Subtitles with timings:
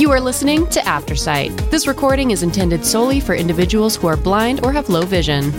[0.00, 1.70] You are listening to Aftersight.
[1.70, 5.52] This recording is intended solely for individuals who are blind or have low vision.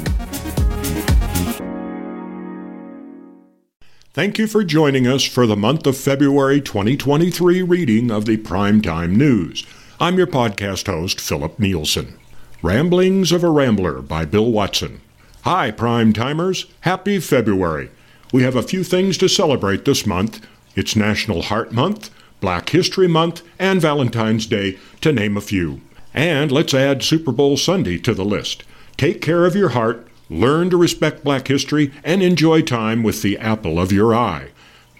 [4.14, 9.12] Thank you for joining us for the month of February 2023 reading of the Primetime
[9.12, 9.64] News.
[10.00, 12.18] I'm your podcast host, Philip Nielsen.
[12.64, 15.02] Ramblings of a Rambler by Bill Watson.
[15.44, 16.66] Hi, Prime Timers.
[16.80, 17.92] Happy February.
[18.34, 20.44] We have a few things to celebrate this month.
[20.76, 22.10] It's National Heart Month,
[22.42, 25.80] Black History Month, and Valentine's Day, to name a few.
[26.14, 28.64] And let's add Super Bowl Sunday to the list.
[28.98, 33.38] Take care of your heart, learn to respect black history, and enjoy time with the
[33.38, 34.50] apple of your eye.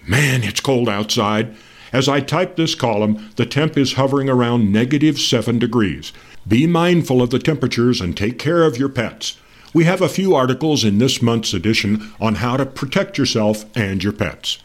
[0.06, 1.54] Man, it's cold outside.
[1.92, 6.12] As I type this column, the temp is hovering around negative 7 degrees.
[6.48, 9.36] Be mindful of the temperatures and take care of your pets.
[9.74, 14.02] We have a few articles in this month's edition on how to protect yourself and
[14.02, 14.58] your pets.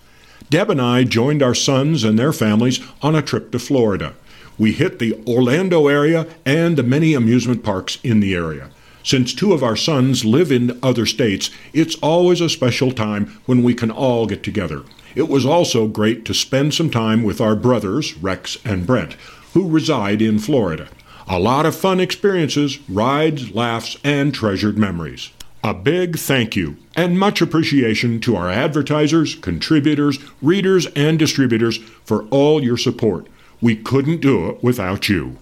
[0.50, 4.14] Deb and I joined our sons and their families on a trip to Florida.
[4.58, 8.70] We hit the Orlando area and the many amusement parks in the area.
[9.04, 13.62] Since two of our sons live in other states, it's always a special time when
[13.62, 14.84] we can all get together.
[15.16, 19.14] It was also great to spend some time with our brothers, Rex and Brent,
[19.54, 20.88] who reside in Florida.
[21.28, 25.32] A lot of fun experiences, rides, laughs, and treasured memories.
[25.64, 32.24] A big thank you and much appreciation to our advertisers, contributors, readers, and distributors for
[32.26, 33.28] all your support.
[33.60, 35.38] We couldn't do it without you.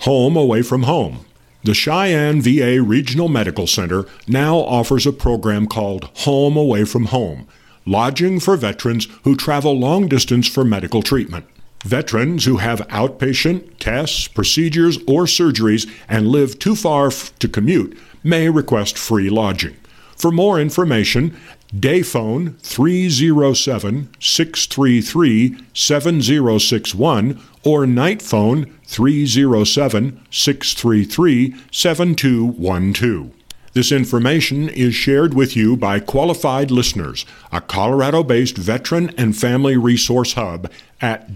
[0.00, 1.24] Home Away from Home.
[1.64, 7.46] The Cheyenne VA Regional Medical Center now offers a program called Home Away from Home,
[7.84, 11.46] lodging for veterans who travel long distance for medical treatment.
[11.84, 17.96] Veterans who have outpatient tests, procedures, or surgeries and live too far f- to commute
[18.26, 19.76] may request free lodging.
[20.16, 21.36] For more information,
[21.74, 33.30] Dayphone 307 633 7061 or Nightphone 307 633 7212.
[33.72, 39.76] This information is shared with you by qualified listeners, a Colorado based veteran and family
[39.76, 41.34] resource hub at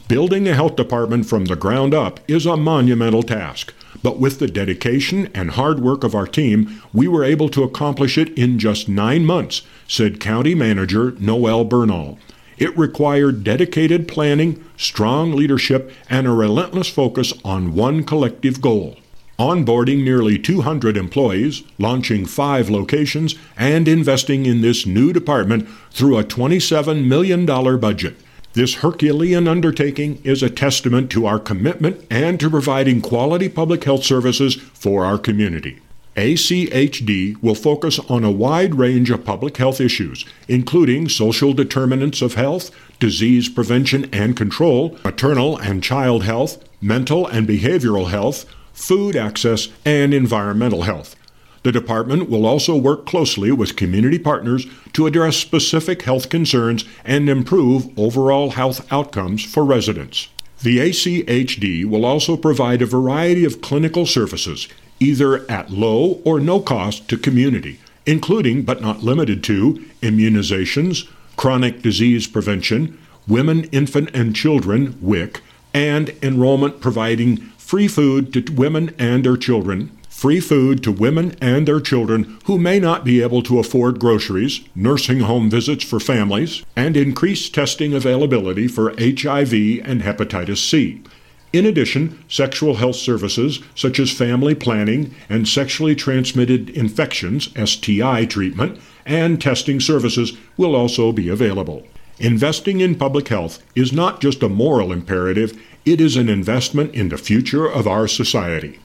[0.07, 4.47] Building a health department from the ground up is a monumental task, but with the
[4.47, 8.89] dedication and hard work of our team, we were able to accomplish it in just
[8.89, 12.17] nine months, said County Manager Noel Bernal.
[12.59, 18.97] It required dedicated planning, strong leadership, and a relentless focus on one collective goal.
[19.39, 26.25] Onboarding nearly 200 employees, launching five locations, and investing in this new department through a
[26.25, 28.17] $27 million budget.
[28.51, 34.03] This Herculean undertaking is a testament to our commitment and to providing quality public health
[34.03, 35.79] services for our community.
[36.19, 42.33] ACHD will focus on a wide range of public health issues, including social determinants of
[42.33, 49.69] health, disease prevention and control, maternal and child health, mental and behavioral health, food access,
[49.85, 51.15] and environmental health.
[51.63, 57.29] The department will also work closely with community partners to address specific health concerns and
[57.29, 60.27] improve overall health outcomes for residents.
[60.63, 64.67] The ACHD will also provide a variety of clinical services,
[64.99, 71.81] either at low or no cost to community, including but not limited to immunizations, chronic
[71.81, 72.97] disease prevention,
[73.27, 75.41] women, infant, and children, WIC,
[75.73, 81.65] and enrollment providing free food to women and their children, free food to women and
[81.65, 86.63] their children who may not be able to afford groceries, nursing home visits for families,
[86.75, 89.53] and increased testing availability for HIV
[89.85, 91.01] and hepatitis C.
[91.51, 98.79] In addition, sexual health services such as family planning and sexually transmitted infections STI treatment
[99.05, 101.87] and testing services will also be available.
[102.19, 107.09] Investing in public health is not just a moral imperative, it is an investment in
[107.09, 108.79] the future of our society.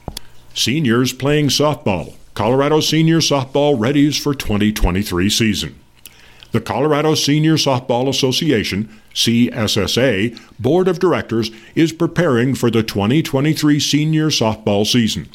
[0.55, 2.15] Seniors playing softball.
[2.35, 5.79] Colorado Senior Softball readies for 2023 season.
[6.55, 14.29] The Colorado Senior Softball Association, CSSA, Board of Directors is preparing for the 2023 senior
[14.29, 15.29] softball season.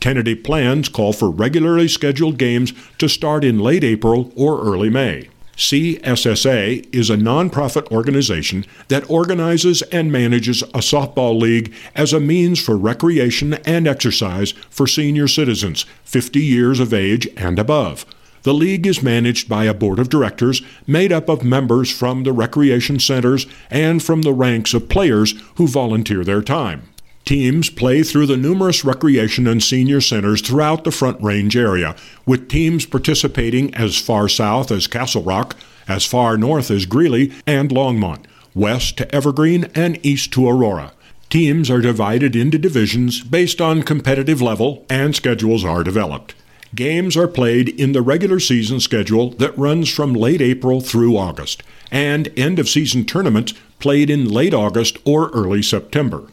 [0.00, 5.28] Tentative plans call for regularly scheduled games to start in late April or early May.
[5.56, 12.60] CSSA is a nonprofit organization that organizes and manages a softball league as a means
[12.60, 18.04] for recreation and exercise for senior citizens 50 years of age and above.
[18.44, 22.32] The league is managed by a board of directors made up of members from the
[22.32, 26.82] recreation centers and from the ranks of players who volunteer their time.
[27.24, 31.96] Teams play through the numerous recreation and senior centers throughout the Front Range area,
[32.26, 35.56] with teams participating as far south as Castle Rock,
[35.88, 40.92] as far north as Greeley and Longmont, west to Evergreen, and east to Aurora.
[41.30, 46.34] Teams are divided into divisions based on competitive level, and schedules are developed.
[46.74, 51.62] Games are played in the regular season schedule that runs from late April through August,
[51.90, 56.24] and end of season tournaments played in late August or early September.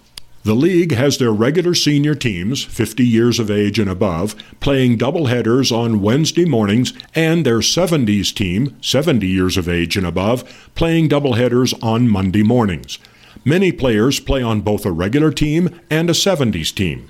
[0.44, 5.72] The league has their regular senior teams, 50 years of age and above, playing doubleheaders
[5.72, 11.78] on Wednesday mornings, and their 70s team, 70 years of age and above, playing doubleheaders
[11.84, 12.98] on Monday mornings.
[13.46, 17.10] Many players play on both a regular team and a 70s team.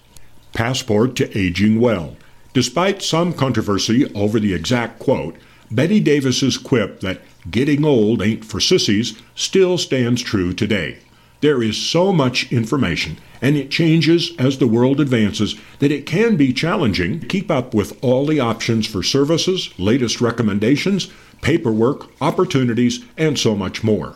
[0.54, 2.16] Passport to Aging Well.
[2.54, 5.36] Despite some controversy over the exact quote,
[5.72, 11.00] Bette Davis's quip that getting old ain't for sissies still stands true today.
[11.42, 16.38] There is so much information, and it changes as the world advances, that it can
[16.38, 23.04] be challenging to keep up with all the options for services, latest recommendations, paperwork, opportunities,
[23.18, 24.16] and so much more.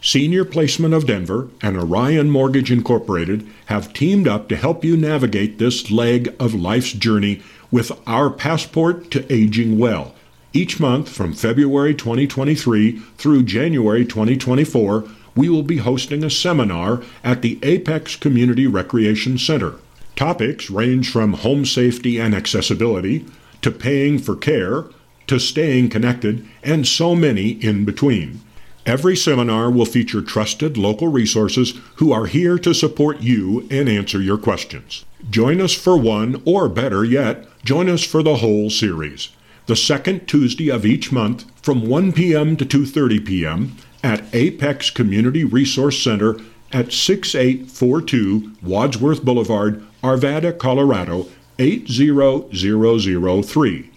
[0.00, 5.58] Senior Placement of Denver and Orion Mortgage Incorporated have teamed up to help you navigate
[5.58, 10.14] this leg of life's journey with our passport to aging well.
[10.52, 15.04] Each month from February 2023 through January 2024,
[15.36, 19.74] we will be hosting a seminar at the Apex Community Recreation Center.
[20.16, 23.24] Topics range from home safety and accessibility,
[23.62, 24.86] to paying for care,
[25.26, 28.40] to staying connected, and so many in between.
[28.86, 34.20] Every seminar will feature trusted local resources who are here to support you and answer
[34.20, 35.04] your questions.
[35.30, 39.30] Join us for one, or better yet, join us for the whole series.
[39.66, 42.56] The second Tuesday of each month from 1 p.m.
[42.56, 46.36] to 2:30 p.m at Apex Community Resource Center
[46.72, 51.26] at 6842 Wadsworth Boulevard, Arvada, Colorado
[51.58, 53.90] 80003.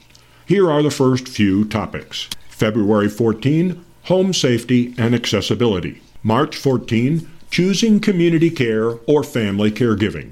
[0.45, 2.29] Here are the first few topics.
[2.49, 6.01] February 14, Home Safety and Accessibility.
[6.23, 10.31] March 14, Choosing Community Care or Family Caregiving.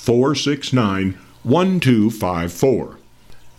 [0.00, 2.96] 469 1254.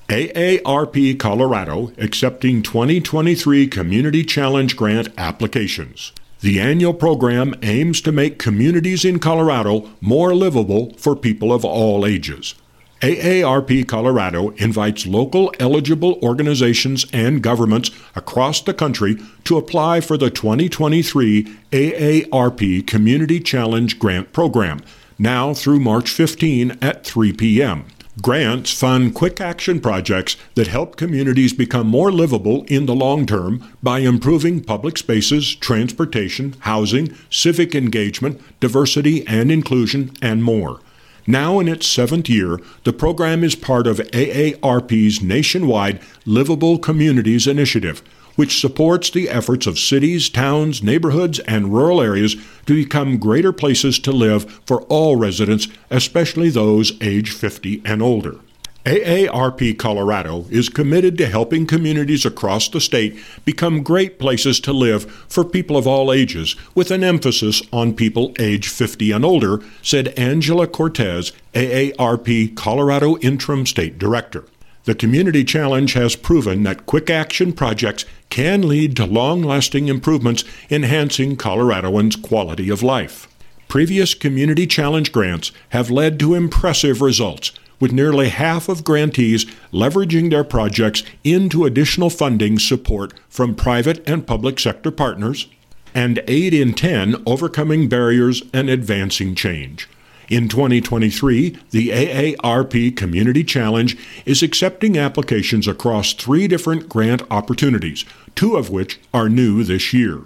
[0.09, 6.11] AARP Colorado accepting 2023 Community Challenge Grant applications.
[6.41, 12.05] The annual program aims to make communities in Colorado more livable for people of all
[12.05, 12.55] ages.
[13.01, 20.29] AARP Colorado invites local eligible organizations and governments across the country to apply for the
[20.29, 24.81] 2023 AARP Community Challenge Grant Program,
[25.17, 27.85] now through March 15 at 3 p.m.
[28.21, 33.67] Grants fund quick action projects that help communities become more livable in the long term
[33.81, 40.81] by improving public spaces, transportation, housing, civic engagement, diversity and inclusion, and more.
[41.25, 48.03] Now in its seventh year, the program is part of AARP's nationwide Livable Communities Initiative
[48.41, 53.99] which supports the efforts of cities, towns, neighborhoods, and rural areas to become greater places
[53.99, 58.37] to live for all residents, especially those age 50 and older.
[58.83, 65.03] AARP Colorado is committed to helping communities across the state become great places to live
[65.27, 70.07] for people of all ages, with an emphasis on people age 50 and older, said
[70.17, 74.45] Angela Cortez, AARP Colorado Interim State Director.
[74.85, 80.43] The Community Challenge has proven that quick action projects can lead to long lasting improvements
[80.71, 83.27] enhancing Coloradoans' quality of life.
[83.67, 90.31] Previous Community Challenge grants have led to impressive results, with nearly half of grantees leveraging
[90.31, 95.47] their projects into additional funding support from private and public sector partners,
[95.93, 99.87] and 8 in 10 overcoming barriers and advancing change.
[100.31, 108.55] In 2023, the AARP Community Challenge is accepting applications across three different grant opportunities, two
[108.55, 110.21] of which are new this year.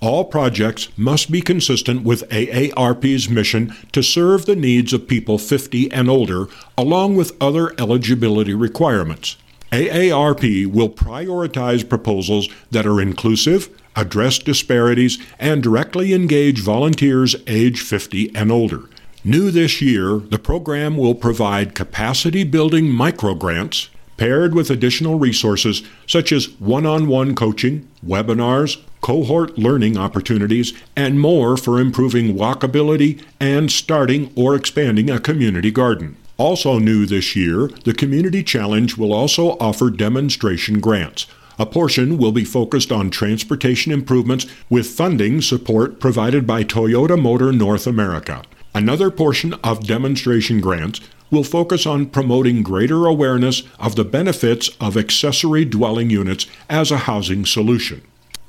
[0.00, 5.90] All projects must be consistent with AARP's mission to serve the needs of people 50
[5.90, 6.46] and older,
[6.76, 9.38] along with other eligibility requirements.
[9.72, 18.32] AARP will prioritize proposals that are inclusive, address disparities, and directly engage volunteers age 50
[18.36, 18.88] and older.
[19.24, 26.30] New this year, the program will provide capacity building microgrants paired with additional resources such
[26.30, 33.72] as one on one coaching, webinars, cohort learning opportunities, and more for improving walkability and
[33.72, 36.16] starting or expanding a community garden.
[36.36, 41.26] Also new this year, the Community Challenge will also offer demonstration grants.
[41.58, 47.50] A portion will be focused on transportation improvements with funding support provided by Toyota Motor
[47.52, 48.42] North America.
[48.78, 51.00] Another portion of demonstration grants
[51.32, 56.98] will focus on promoting greater awareness of the benefits of accessory dwelling units as a
[56.98, 58.02] housing solution.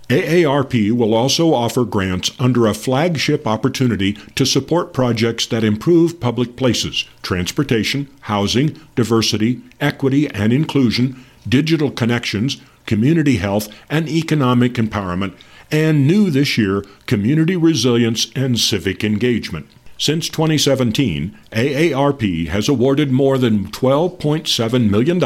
[0.07, 6.55] AARP will also offer grants under a flagship opportunity to support projects that improve public
[6.55, 15.33] places, transportation, housing, diversity, equity and inclusion, digital connections, community health, and economic empowerment,
[15.71, 19.67] and new this year, community resilience and civic engagement.
[19.99, 25.19] Since 2017, AARP has awarded more than $12.7 million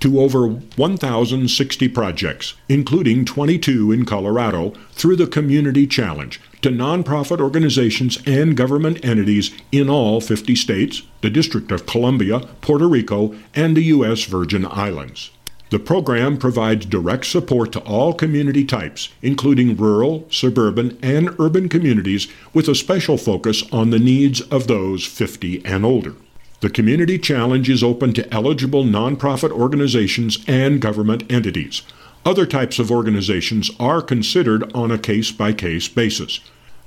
[0.00, 8.18] to over 1,060 projects, including 22 in Colorado, through the Community Challenge to nonprofit organizations
[8.24, 13.84] and government entities in all 50 states, the District of Columbia, Puerto Rico, and the
[13.84, 14.24] U.S.
[14.24, 15.32] Virgin Islands.
[15.70, 22.26] The program provides direct support to all community types, including rural, suburban, and urban communities,
[22.54, 26.14] with a special focus on the needs of those 50 and older.
[26.60, 31.82] The Community Challenge is open to eligible nonprofit organizations and government entities.
[32.24, 36.40] Other types of organizations are considered on a case by case basis.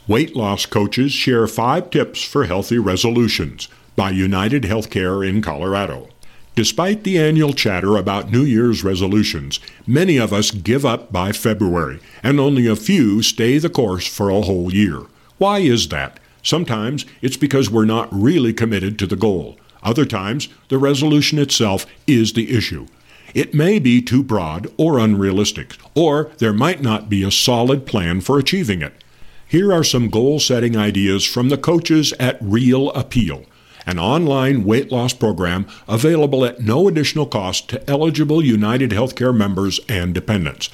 [0.06, 6.08] Weight loss coaches share five tips for healthy resolutions by United Healthcare in Colorado.
[6.54, 12.00] Despite the annual chatter about New Year's resolutions, many of us give up by February,
[12.22, 15.02] and only a few stay the course for a whole year.
[15.38, 16.20] Why is that?
[16.42, 19.58] Sometimes it's because we're not really committed to the goal.
[19.82, 22.86] Other times, the resolution itself is the issue.
[23.34, 28.20] It may be too broad or unrealistic, or there might not be a solid plan
[28.20, 29.04] for achieving it.
[29.46, 33.44] Here are some goal setting ideas from the coaches at Real Appeal,
[33.86, 39.78] an online weight loss program available at no additional cost to eligible United Healthcare members
[39.88, 40.68] and dependents.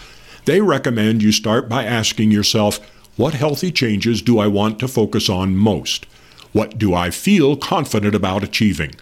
[0.44, 2.80] They recommend you start by asking yourself,
[3.16, 6.06] what healthy changes do I want to focus on most?
[6.52, 8.94] What do I feel confident about achieving?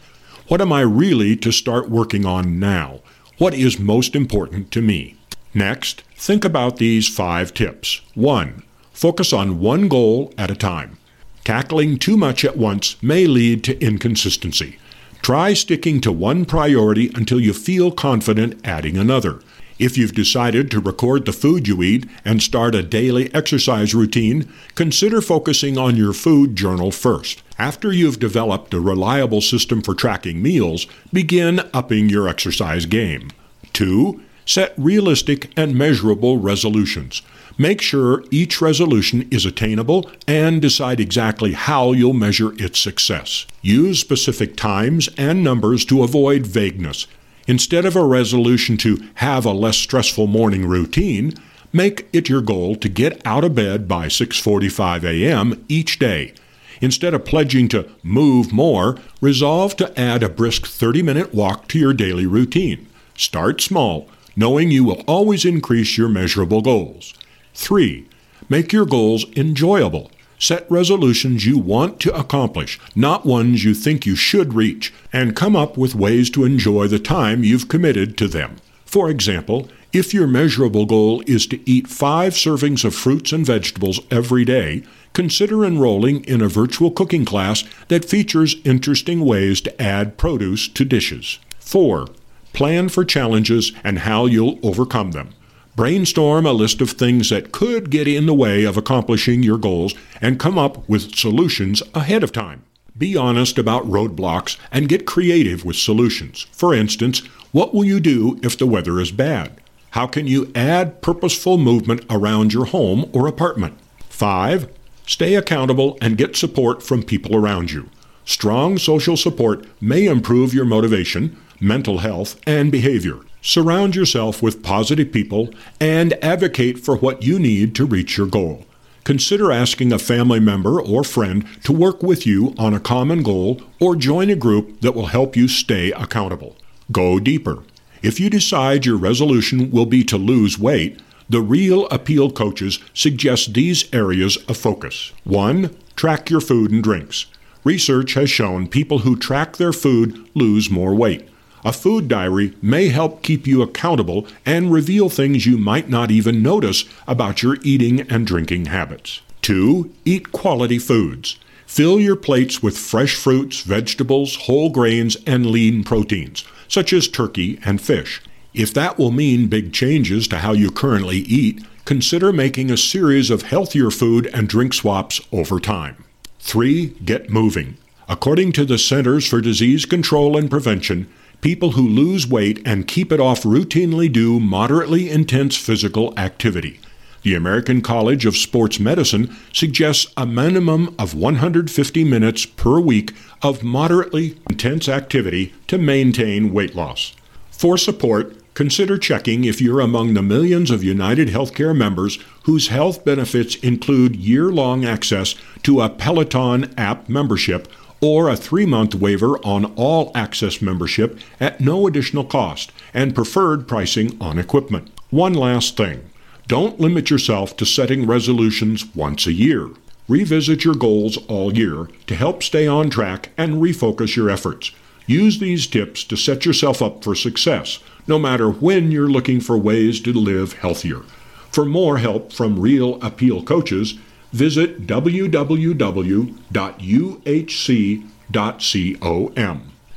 [0.49, 3.01] What am I really to start working on now?
[3.39, 5.17] What is most important to me?
[5.55, 8.03] Next, think about these five tips.
[8.15, 8.63] 1.
[8.93, 10.99] Focus on one goal at a time.
[11.45, 14.79] Tackling too much at once may lead to inconsistency.
[15.23, 19.41] Try sticking to one priority until you feel confident adding another.
[19.83, 24.49] If you've decided to record the food you eat and start a daily exercise routine,
[24.77, 27.43] consider focusing on your food journal first.
[27.59, 33.33] After you've developed a reliable system for tracking meals, begin upping your exercise game.
[33.73, 34.23] 2.
[34.47, 37.21] Set realistic and measurable resolutions.
[37.59, 43.47] Make sure each resolution is attainable and decide exactly how you'll measure its success.
[43.63, 47.09] Use specific times and numbers to avoid vagueness.
[47.47, 51.35] Instead of a resolution to have a less stressful morning routine,
[51.73, 55.65] make it your goal to get out of bed by 6:45 a.m.
[55.69, 56.33] each day.
[56.81, 61.93] Instead of pledging to move more, resolve to add a brisk 30-minute walk to your
[61.93, 62.89] daily routine.
[63.17, 67.15] Start small, knowing you will always increase your measurable goals.
[67.55, 68.09] 3.
[68.49, 70.11] Make your goals enjoyable.
[70.43, 75.55] Set resolutions you want to accomplish, not ones you think you should reach, and come
[75.55, 78.57] up with ways to enjoy the time you've committed to them.
[78.85, 84.01] For example, if your measurable goal is to eat five servings of fruits and vegetables
[84.11, 90.19] every day, consider enrolling in a virtual cooking class that features interesting ways to add
[90.19, 91.39] produce to dishes.
[91.61, 92.09] 4.
[92.53, 95.35] Plan for challenges and how you'll overcome them.
[95.75, 99.95] Brainstorm a list of things that could get in the way of accomplishing your goals
[100.21, 102.63] and come up with solutions ahead of time.
[102.99, 106.47] Be honest about roadblocks and get creative with solutions.
[106.53, 107.21] For instance,
[107.53, 109.63] what will you do if the weather is bad?
[109.93, 113.79] How can you add purposeful movement around your home or apartment?
[114.11, 114.71] 5.
[115.07, 117.89] Stay accountable and get support from people around you.
[118.27, 123.21] Strong social support may improve your motivation, mental health, and behavior.
[123.45, 125.51] Surround yourself with positive people
[125.81, 128.65] and advocate for what you need to reach your goal.
[129.03, 133.61] Consider asking a family member or friend to work with you on a common goal
[133.81, 136.57] or join a group that will help you stay accountable.
[136.93, 137.65] Go deeper.
[138.01, 143.55] If you decide your resolution will be to lose weight, the Real Appeal coaches suggest
[143.55, 145.11] these areas of focus.
[145.25, 145.77] 1.
[145.97, 147.27] Track your food and drinks.
[147.65, 151.29] Research has shown people who track their food lose more weight.
[151.65, 156.43] A food diary may help keep you accountable and reveal things you might not even
[156.43, 159.21] notice about your eating and drinking habits.
[159.43, 159.93] 2.
[160.05, 161.37] Eat quality foods.
[161.67, 167.61] Fill your plates with fresh fruits, vegetables, whole grains, and lean proteins, such as turkey
[167.65, 168.21] and fish.
[168.53, 173.31] If that will mean big changes to how you currently eat, consider making a series
[173.31, 176.05] of healthier food and drink swaps over time.
[176.41, 176.89] 3.
[177.05, 177.77] Get moving.
[178.09, 181.09] According to the Centers for Disease Control and Prevention,
[181.43, 186.81] people who lose weight and keep it off routinely do moderately intense physical activity.
[187.25, 193.63] The American College of Sports Medicine suggests a minimum of 150 minutes per week of
[193.63, 197.15] moderately intense activity to maintain weight loss.
[197.51, 203.05] For support, consider checking if you're among the millions of United Healthcare members whose health
[203.05, 207.69] benefits include year long access to a Peloton app membership
[208.03, 213.67] or a three month waiver on all access membership at no additional cost and preferred
[213.67, 214.91] pricing on equipment.
[215.09, 216.11] One last thing
[216.49, 219.71] don't limit yourself to setting resolutions once a year.
[220.09, 224.73] Revisit your goals all year to help stay on track and refocus your efforts.
[225.07, 229.57] Use these tips to set yourself up for success, no matter when you're looking for
[229.57, 231.03] ways to live healthier.
[231.51, 233.95] For more help from real appeal coaches,
[234.33, 235.33] visit www.uhc.com.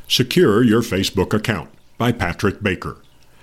[0.08, 2.98] Secure Your Facebook Account by Patrick Baker.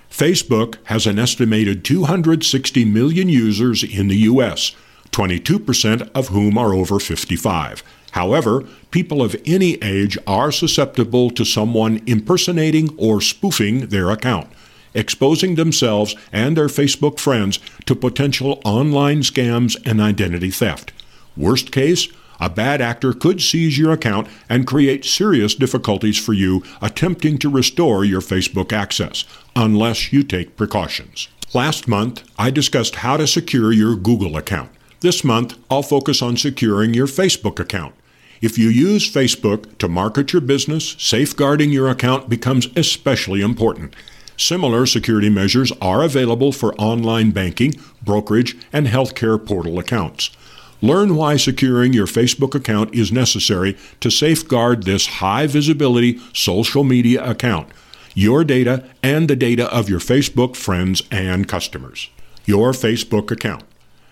[0.09, 4.75] Facebook has an estimated 260 million users in the U.S.,
[5.11, 7.83] 22% of whom are over 55.
[8.11, 14.47] However, people of any age are susceptible to someone impersonating or spoofing their account
[14.93, 20.93] exposing themselves and their Facebook friends to potential online scams and identity theft.
[21.35, 22.07] Worst case,
[22.39, 27.49] a bad actor could seize your account and create serious difficulties for you attempting to
[27.49, 29.23] restore your Facebook access,
[29.55, 31.29] unless you take precautions.
[31.53, 34.71] Last month, I discussed how to secure your Google account.
[35.01, 37.93] This month, I'll focus on securing your Facebook account.
[38.41, 43.95] If you use Facebook to market your business, safeguarding your account becomes especially important.
[44.37, 50.31] Similar security measures are available for online banking, brokerage, and healthcare portal accounts.
[50.81, 57.23] Learn why securing your Facebook account is necessary to safeguard this high visibility social media
[57.23, 57.69] account,
[58.15, 62.09] your data, and the data of your Facebook friends and customers.
[62.45, 63.63] Your Facebook account.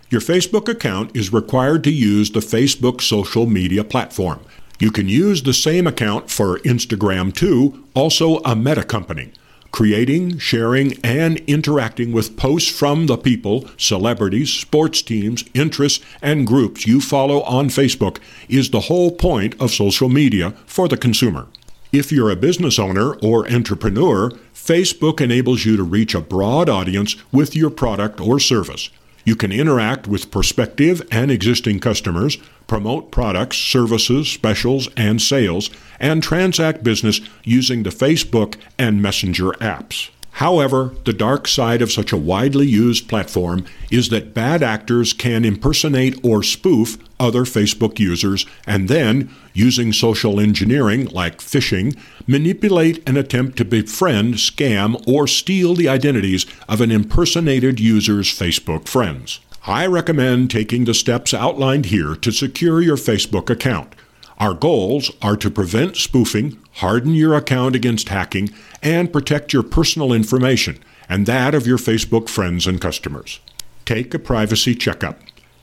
[0.09, 4.39] Your Facebook account is required to use the Facebook social media platform.
[4.79, 9.33] You can use the same account for Instagram too, also a meta company
[9.71, 16.85] creating, sharing, and interacting with posts from the people, celebrities, sports teams, interests, and groups
[16.85, 18.17] you follow on Facebook
[18.49, 21.47] is the whole point of social media for the consumer.
[21.91, 27.17] If you're a business owner or entrepreneur, Facebook enables you to reach a broad audience
[27.33, 28.89] with your product or service.
[29.23, 36.23] You can interact with prospective and existing customers, promote products, services, specials, and sales, and
[36.23, 40.09] transact business using the Facebook and Messenger apps.
[40.35, 45.45] However, the dark side of such a widely used platform is that bad actors can
[45.45, 53.17] impersonate or spoof other Facebook users and then, using social engineering like phishing, manipulate and
[53.17, 59.39] attempt to befriend, scam, or steal the identities of an impersonated user's Facebook friends.
[59.67, 63.93] I recommend taking the steps outlined here to secure your Facebook account.
[64.41, 68.49] Our goals are to prevent spoofing, harden your account against hacking,
[68.81, 73.39] and protect your personal information and that of your Facebook friends and customers.
[73.85, 75.19] Take a privacy checkup.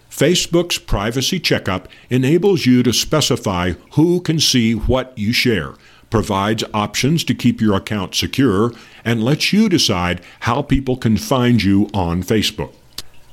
[0.09, 5.75] Facebook's privacy checkup enables you to specify who can see what you share,
[6.09, 8.71] provides options to keep your account secure,
[9.05, 12.73] and lets you decide how people can find you on Facebook.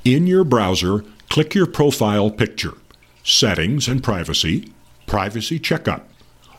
[0.04, 2.74] In your browser, click your profile picture,
[3.22, 4.72] Settings and Privacy,
[5.06, 6.08] Privacy Checkup.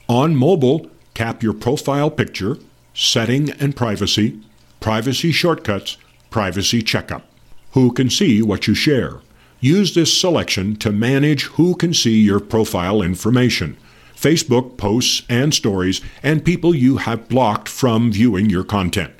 [0.08, 2.58] On mobile, tap your profile picture,
[2.94, 4.40] Setting and Privacy,
[4.80, 5.98] Privacy Shortcuts,
[6.30, 7.26] Privacy Checkup.
[7.72, 9.20] Who can see what you share?
[9.60, 13.78] Use this selection to manage who can see your profile information.
[14.16, 19.14] Facebook posts and stories, and people you have blocked from viewing your content.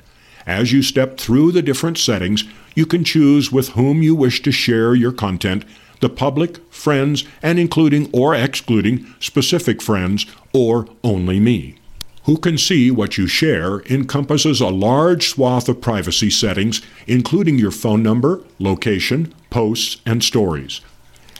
[0.46, 4.50] As you step through the different settings, you can choose with whom you wish to
[4.50, 5.64] share your content
[6.00, 11.76] the public, friends, and including or excluding specific friends, or only me.
[12.24, 17.70] Who can see what you share encompasses a large swath of privacy settings, including your
[17.70, 20.82] phone number, location, posts, and stories.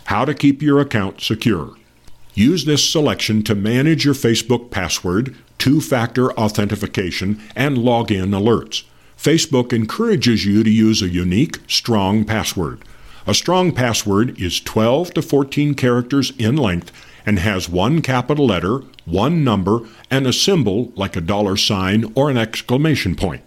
[0.06, 1.74] How to keep your account secure.
[2.32, 8.84] Use this selection to manage your Facebook password, two factor authentication, and login alerts.
[9.18, 12.82] Facebook encourages you to use a unique, strong password.
[13.28, 16.90] A strong password is 12 to 14 characters in length
[17.26, 22.30] and has one capital letter, one number, and a symbol like a dollar sign or
[22.30, 23.42] an exclamation point.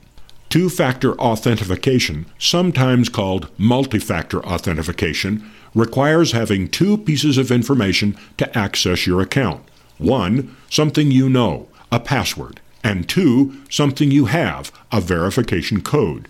[0.50, 8.56] Two factor authentication, sometimes called multi factor authentication, requires having two pieces of information to
[8.56, 9.67] access your account.
[9.98, 16.28] One, something you know, a password, and two, something you have, a verification code.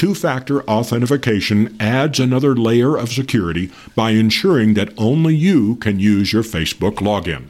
[0.00, 6.32] Two factor authentication adds another layer of security by ensuring that only you can use
[6.32, 7.48] your Facebook login.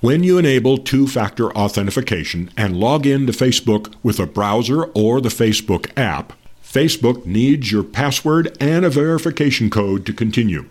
[0.00, 5.20] When you enable two factor authentication and log in to Facebook with a browser or
[5.20, 6.32] the Facebook app,
[6.64, 10.64] Facebook needs your password and a verification code to continue.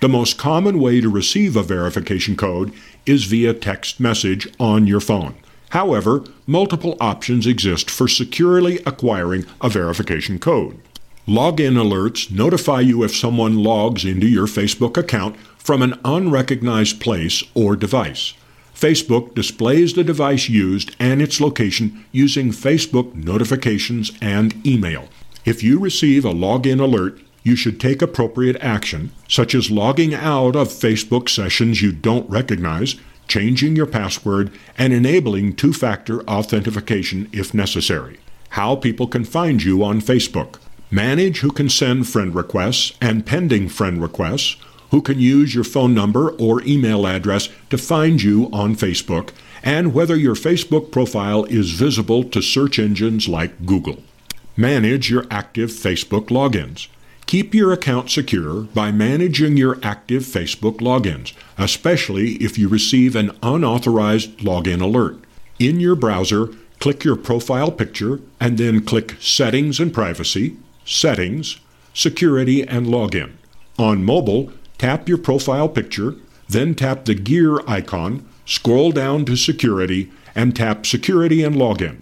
[0.00, 2.72] The most common way to receive a verification code
[3.04, 5.34] is via text message on your phone.
[5.70, 10.80] However, multiple options exist for securely acquiring a verification code.
[11.26, 17.42] Login alerts notify you if someone logs into your Facebook account from an unrecognized place
[17.54, 18.32] or device.
[18.74, 25.08] Facebook displays the device used and its location using Facebook notifications and email.
[25.44, 30.54] If you receive a login alert, you should take appropriate action, such as logging out
[30.54, 32.96] of Facebook sessions you don't recognize,
[33.28, 38.18] changing your password, and enabling two factor authentication if necessary.
[38.50, 40.58] How people can find you on Facebook.
[40.90, 44.56] Manage who can send friend requests and pending friend requests,
[44.90, 49.30] who can use your phone number or email address to find you on Facebook,
[49.62, 54.02] and whether your Facebook profile is visible to search engines like Google.
[54.56, 56.88] Manage your active Facebook logins.
[57.26, 63.36] Keep your account secure by managing your active Facebook logins, especially if you receive an
[63.42, 65.18] unauthorized login alert.
[65.58, 71.58] In your browser, click your profile picture and then click Settings and Privacy, Settings,
[71.92, 73.32] Security and Login.
[73.76, 76.14] On mobile, tap your profile picture,
[76.48, 82.00] then tap the gear icon, scroll down to Security, and tap Security and Login.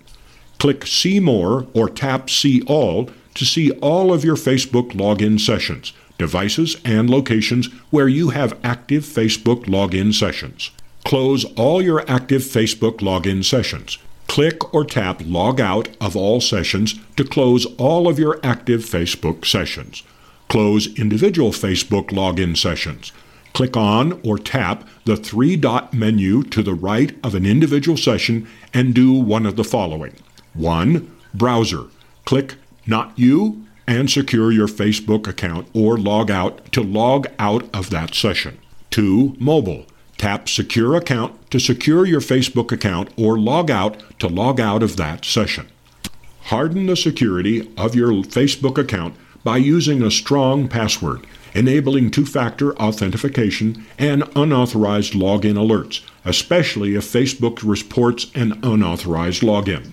[0.58, 5.92] Click See More or tap See All to see all of your Facebook login sessions,
[6.18, 10.70] devices, and locations where you have active Facebook login sessions.
[11.04, 13.98] Close all your active Facebook login sessions.
[14.26, 19.44] Click or tap Log Out of all sessions to close all of your active Facebook
[19.44, 20.02] sessions.
[20.48, 23.12] Close individual Facebook login sessions.
[23.52, 28.46] Click on or tap the three dot menu to the right of an individual session
[28.74, 30.14] and do one of the following
[30.54, 31.10] 1.
[31.32, 31.84] Browser.
[32.24, 37.90] Click Not You and secure your Facebook account or log out to log out of
[37.90, 38.58] that session.
[38.90, 39.36] 2.
[39.38, 39.86] Mobile.
[40.18, 44.96] Tap Secure Account to secure your Facebook account or log out to log out of
[44.96, 45.68] that session.
[46.44, 52.74] Harden the security of your Facebook account by using a strong password, enabling two factor
[52.78, 59.92] authentication and unauthorized login alerts, especially if Facebook reports an unauthorized login.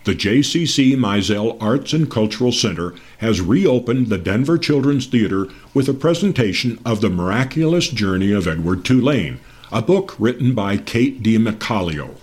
[0.08, 5.94] The JCC Mizell Arts and Cultural Center has reopened the Denver Children's Theater with a
[5.94, 12.16] presentation of The Miraculous Journey of Edward Tulane, a book written by Kate DiCamillo.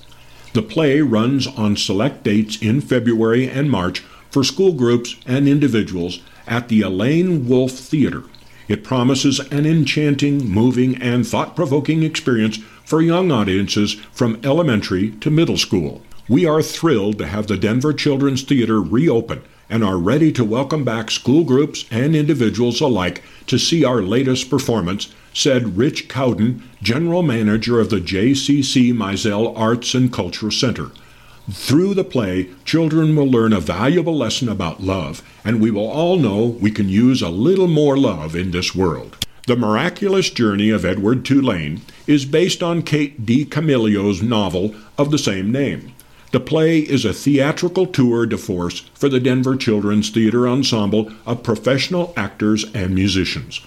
[0.55, 6.20] The play runs on select dates in February and March for school groups and individuals
[6.47, 8.23] at the Elaine Wolf Theater.
[8.66, 15.31] It promises an enchanting, moving, and thought provoking experience for young audiences from elementary to
[15.31, 16.01] middle school.
[16.27, 20.83] We are thrilled to have the Denver Children's Theater reopen and are ready to welcome
[20.83, 27.23] back school groups and individuals alike to see our latest performance, said Rich Cowden, General
[27.23, 30.93] Manager of the JCC Mizell Arts and Culture Center.
[31.51, 36.17] Through the play, children will learn a valuable lesson about love, and we will all
[36.17, 39.19] know we can use a little more love in this world.
[39.47, 43.45] The Miraculous Journey of Edward Tulane is based on Kate D.
[43.45, 45.93] DiCamillo's novel of the same name.
[46.35, 51.44] The play is a theatrical tour de force for the Denver Children's Theater Ensemble of
[51.44, 53.61] professional actors and musicians.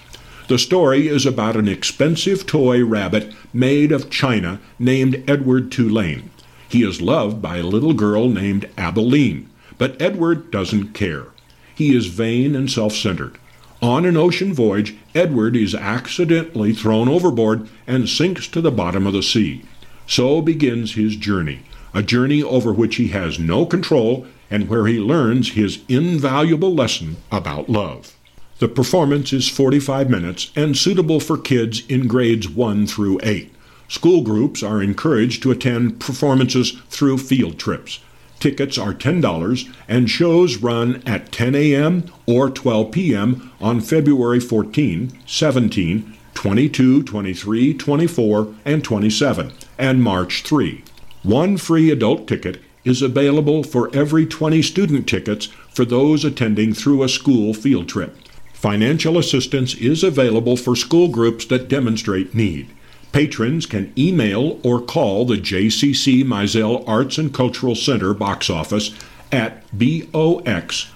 [0.49, 6.29] The story is about an expensive toy rabbit made of china named Edward Tulane.
[6.67, 11.27] He is loved by a little girl named Abilene, but Edward doesn't care.
[11.73, 13.37] He is vain and self centered.
[13.81, 19.13] On an ocean voyage, Edward is accidentally thrown overboard and sinks to the bottom of
[19.13, 19.63] the sea.
[20.05, 21.61] So begins his journey
[21.97, 27.17] a journey over which he has no control and where he learns his invaluable lesson
[27.31, 28.15] about love.
[28.59, 33.51] The performance is 45 minutes and suitable for kids in grades 1 through 8.
[33.87, 37.99] School groups are encouraged to attend performances through field trips.
[38.39, 42.11] Tickets are $10 and shows run at 10 a.m.
[42.27, 43.51] or 12 p.m.
[43.59, 50.83] on February 14, 17, 22, 23, 24, and 27, and March 3.
[51.27, 57.03] One free adult ticket is available for every 20 student tickets for those attending through
[57.03, 58.15] a school field trip.
[58.53, 62.69] Financial assistance is available for school groups that demonstrate need.
[63.11, 68.91] Patrons can email or call the JCC Mizell Arts and Cultural Center box office
[69.29, 70.87] at boxoffice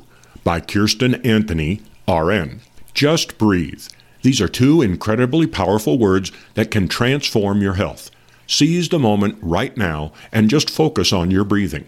[0.44, 2.60] by Kirsten Anthony, RN.
[2.94, 3.88] Just breathe.
[4.24, 8.12] These are two incredibly powerful words that can transform your health.
[8.46, 11.86] Seize the moment right now and just focus on your breathing.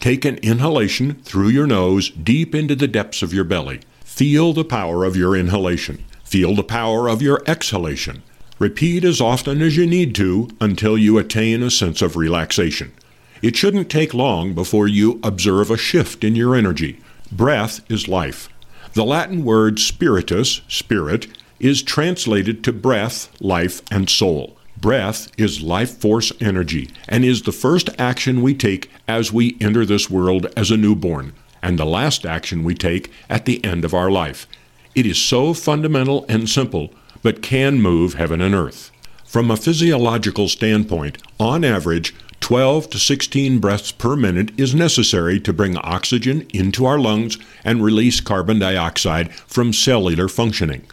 [0.00, 3.80] Take an inhalation through your nose deep into the depths of your belly.
[4.00, 6.02] Feel the power of your inhalation.
[6.24, 8.22] Feel the power of your exhalation.
[8.58, 12.92] Repeat as often as you need to until you attain a sense of relaxation.
[13.40, 16.98] It shouldn't take long before you observe a shift in your energy.
[17.30, 18.48] Breath is life.
[18.94, 21.28] The Latin word spiritus, spirit,
[21.60, 24.56] is translated to breath, life, and soul.
[24.76, 29.84] Breath is life force energy and is the first action we take as we enter
[29.84, 33.94] this world as a newborn, and the last action we take at the end of
[33.94, 34.48] our life.
[34.96, 38.90] It is so fundamental and simple but can move heaven and earth.
[39.24, 45.52] From a physiological standpoint, on average, 12 to 16 breaths per minute is necessary to
[45.52, 50.86] bring oxygen into our lungs and release carbon dioxide from cellular functioning.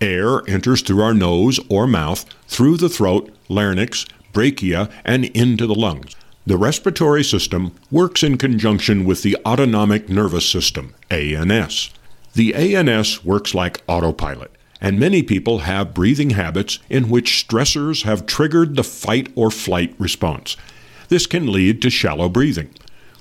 [0.00, 5.74] Air enters through our nose or mouth, through the throat, larynx, bronchia, and into the
[5.74, 6.14] lungs.
[6.46, 11.90] The respiratory system works in conjunction with the autonomic nervous system, ANS.
[12.34, 14.50] The ANS works like autopilot,
[14.80, 19.94] and many people have breathing habits in which stressors have triggered the fight or flight
[19.98, 20.56] response.
[21.08, 22.70] This can lead to shallow breathing.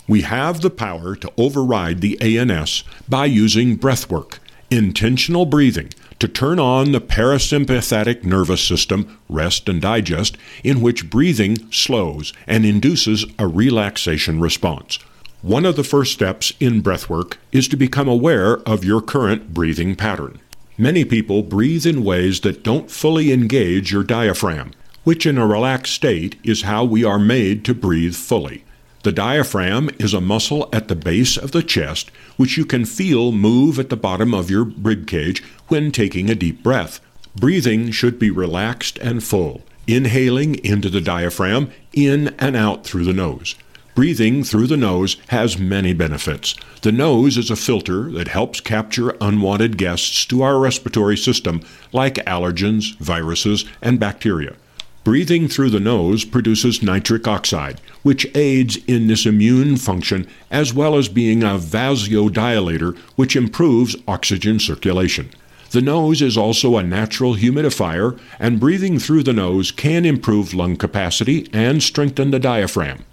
[0.07, 4.39] We have the power to override the ANS by using breath work,
[4.69, 5.89] intentional breathing,
[6.19, 12.65] to turn on the parasympathetic nervous system, rest and digest, in which breathing slows and
[12.65, 14.97] induces a relaxation response.
[15.41, 19.95] One of the first steps in breathwork is to become aware of your current breathing
[19.95, 20.39] pattern.
[20.79, 24.73] Many people breathe in ways that don't fully engage your diaphragm,
[25.03, 28.63] which in a relaxed state is how we are made to breathe fully.
[29.01, 33.31] The diaphragm is a muscle at the base of the chest which you can feel
[33.31, 36.99] move at the bottom of your rib cage when taking a deep breath.
[37.35, 43.13] Breathing should be relaxed and full, inhaling into the diaphragm, in and out through the
[43.13, 43.55] nose.
[43.97, 46.53] Breathing through the nose has many benefits.
[46.83, 52.23] The nose is a filter that helps capture unwanted guests to our respiratory system, like
[52.27, 54.55] allergens, viruses, and bacteria.
[55.03, 60.95] Breathing through the nose produces nitric oxide, which aids in this immune function as well
[60.95, 65.31] as being a vasodilator, which improves oxygen circulation.
[65.71, 70.75] The nose is also a natural humidifier, and breathing through the nose can improve lung
[70.75, 73.03] capacity and strengthen the diaphragm.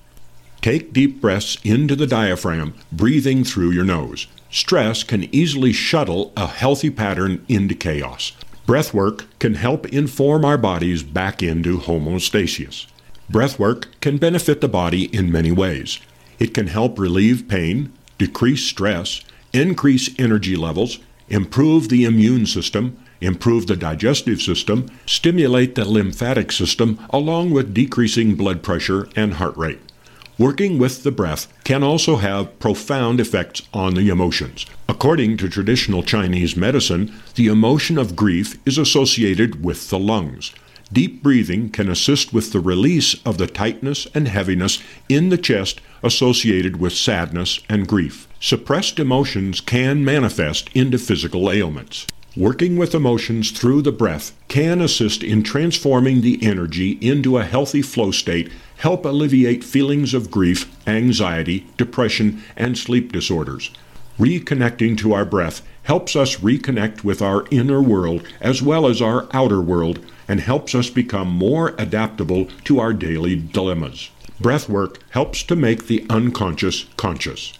[0.64, 4.28] Take deep breaths into the diaphragm, breathing through your nose.
[4.48, 8.32] Stress can easily shuttle a healthy pattern into chaos.
[8.66, 12.86] Breathwork can help inform our bodies back into homeostasis.
[13.30, 16.00] Breathwork can benefit the body in many ways.
[16.38, 19.20] It can help relieve pain, decrease stress,
[19.52, 20.98] increase energy levels,
[21.28, 28.34] improve the immune system, improve the digestive system, stimulate the lymphatic system, along with decreasing
[28.34, 29.80] blood pressure and heart rate.
[30.36, 34.66] Working with the breath can also have profound effects on the emotions.
[34.88, 40.52] According to traditional Chinese medicine, the emotion of grief is associated with the lungs.
[40.92, 45.80] Deep breathing can assist with the release of the tightness and heaviness in the chest
[46.02, 48.26] associated with sadness and grief.
[48.40, 52.08] Suppressed emotions can manifest into physical ailments.
[52.36, 57.80] Working with emotions through the breath can assist in transforming the energy into a healthy
[57.80, 58.50] flow state,
[58.84, 63.70] help alleviate feelings of grief, anxiety, depression, and sleep disorders.
[64.18, 69.26] Reconnecting to our breath helps us reconnect with our inner world as well as our
[69.32, 74.10] outer world and helps us become more adaptable to our daily dilemmas.
[74.38, 77.58] Breath work helps to make the unconscious conscious.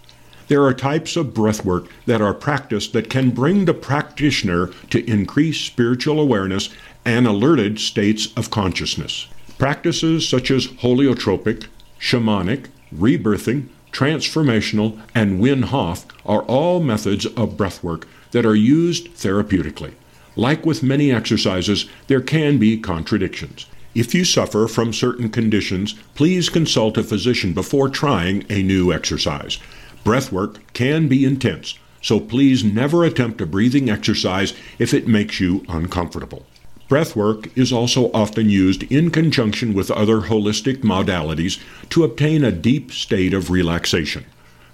[0.48, 5.10] There are types of breath work that are practiced that can bring the practitioner to
[5.10, 6.68] increased spiritual awareness
[7.02, 9.26] and alerted states of consciousness.
[9.58, 11.68] Practices such as holotropic,
[12.00, 19.94] shamanic, rebirthing, transformational, and Wim Hof are all methods of breathwork that are used therapeutically.
[20.34, 23.66] Like with many exercises, there can be contradictions.
[23.94, 29.60] If you suffer from certain conditions, please consult a physician before trying a new exercise.
[30.04, 35.64] Breathwork can be intense, so please never attempt a breathing exercise if it makes you
[35.68, 36.44] uncomfortable.
[36.88, 41.58] Breathwork is also often used in conjunction with other holistic modalities
[41.88, 44.26] to obtain a deep state of relaxation.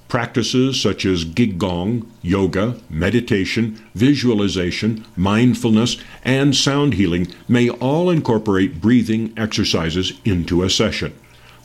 [0.09, 9.33] Practices such as Qigong, yoga, meditation, visualization, mindfulness, and sound healing may all incorporate breathing
[9.37, 11.15] exercises into a session.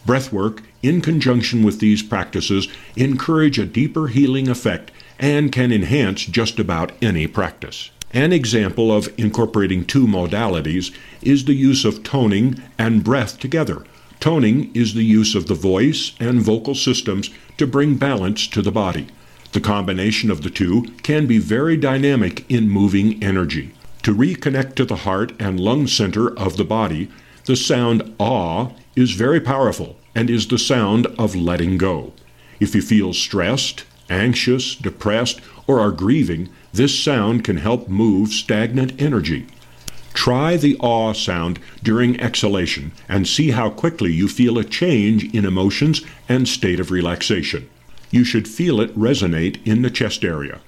[0.06, 6.60] Breathwork, in conjunction with these practices, encourage a deeper healing effect and can enhance just
[6.60, 7.90] about any practice.
[8.12, 13.86] An example of incorporating two modalities is the use of toning and breath together.
[14.20, 18.72] Toning is the use of the voice and vocal systems to bring balance to the
[18.72, 19.08] body.
[19.52, 23.74] The combination of the two can be very dynamic in moving energy.
[24.04, 27.10] To reconnect to the heart and lung center of the body,
[27.46, 32.14] the sound ah is very powerful and is the sound of letting go.
[32.60, 39.02] If you feel stressed, anxious, depressed, or are grieving, this sound can help move stagnant
[39.02, 39.48] energy.
[40.14, 45.46] Try the ah sound during exhalation and see how quickly you feel a change in
[45.46, 47.70] emotions and state of relaxation.
[48.12, 50.60] You should feel it resonate in the chest area.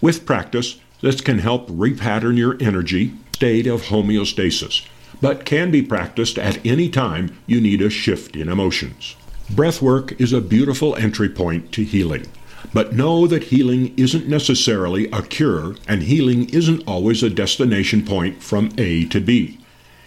[0.00, 4.86] With practice, this can help repattern your energy state of homeostasis
[5.20, 9.16] but can be practiced at any time you need a shift in emotions.
[9.52, 12.26] Breathwork is a beautiful entry point to healing.
[12.72, 18.42] But know that healing isn't necessarily a cure, and healing isn't always a destination point
[18.42, 19.58] from A to B.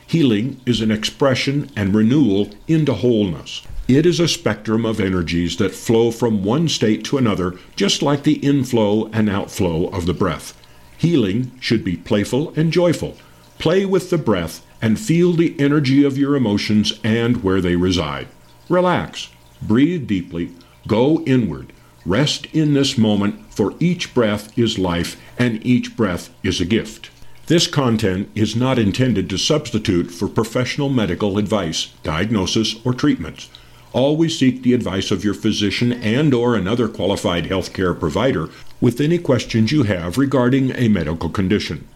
[0.06, 3.62] Healing is an expression and renewal into wholeness.
[3.88, 8.24] It is a spectrum of energies that flow from one state to another, just like
[8.24, 10.60] the inflow and outflow of the breath.
[10.98, 13.18] Healing should be playful and joyful.
[13.58, 18.28] Play with the breath and feel the energy of your emotions and where they reside.
[18.68, 19.30] Relax,
[19.62, 20.52] breathe deeply,
[20.88, 21.74] go inward.
[22.06, 27.10] Rest in this moment, for each breath is life and each breath is a gift.
[27.48, 33.50] This content is not intended to substitute for professional medical advice, diagnosis, or treatments.
[33.92, 39.18] Always seek the advice of your physician and or another qualified healthcare provider with any
[39.18, 41.88] questions you have regarding a medical condition.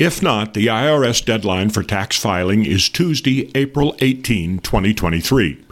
[0.00, 5.62] If not, the IRS deadline for tax filing is Tuesday, April 18, 2023.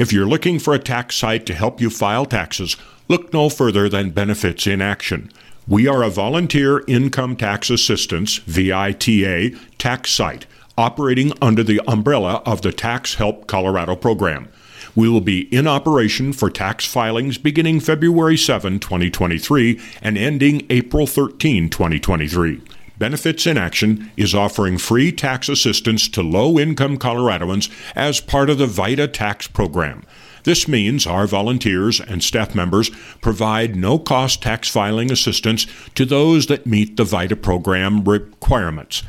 [0.00, 2.76] If you're looking for a tax site to help you file taxes,
[3.06, 5.30] look no further than Benefits in Action.
[5.68, 12.62] We are a volunteer income tax assistance, VITA, tax site operating under the umbrella of
[12.62, 14.48] the Tax Help Colorado program.
[14.96, 21.06] We will be in operation for tax filings beginning February 7, 2023 and ending April
[21.06, 22.60] 13, 2023.
[22.98, 28.58] Benefits in Action is offering free tax assistance to low income Coloradoans as part of
[28.58, 30.02] the VITA tax program.
[30.42, 32.90] This means our volunteers and staff members
[33.20, 39.04] provide no cost tax filing assistance to those that meet the VITA program requirements.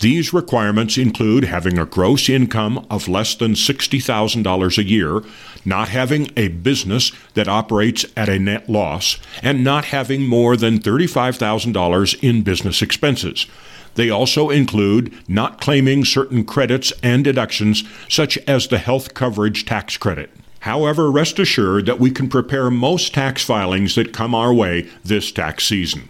[0.00, 5.22] These requirements include having a gross income of less than $60,000 a year,
[5.66, 10.78] not having a business that operates at a net loss, and not having more than
[10.78, 13.46] $35,000 in business expenses.
[13.94, 19.98] They also include not claiming certain credits and deductions, such as the health coverage tax
[19.98, 20.30] credit.
[20.60, 25.30] However, rest assured that we can prepare most tax filings that come our way this
[25.30, 26.08] tax season.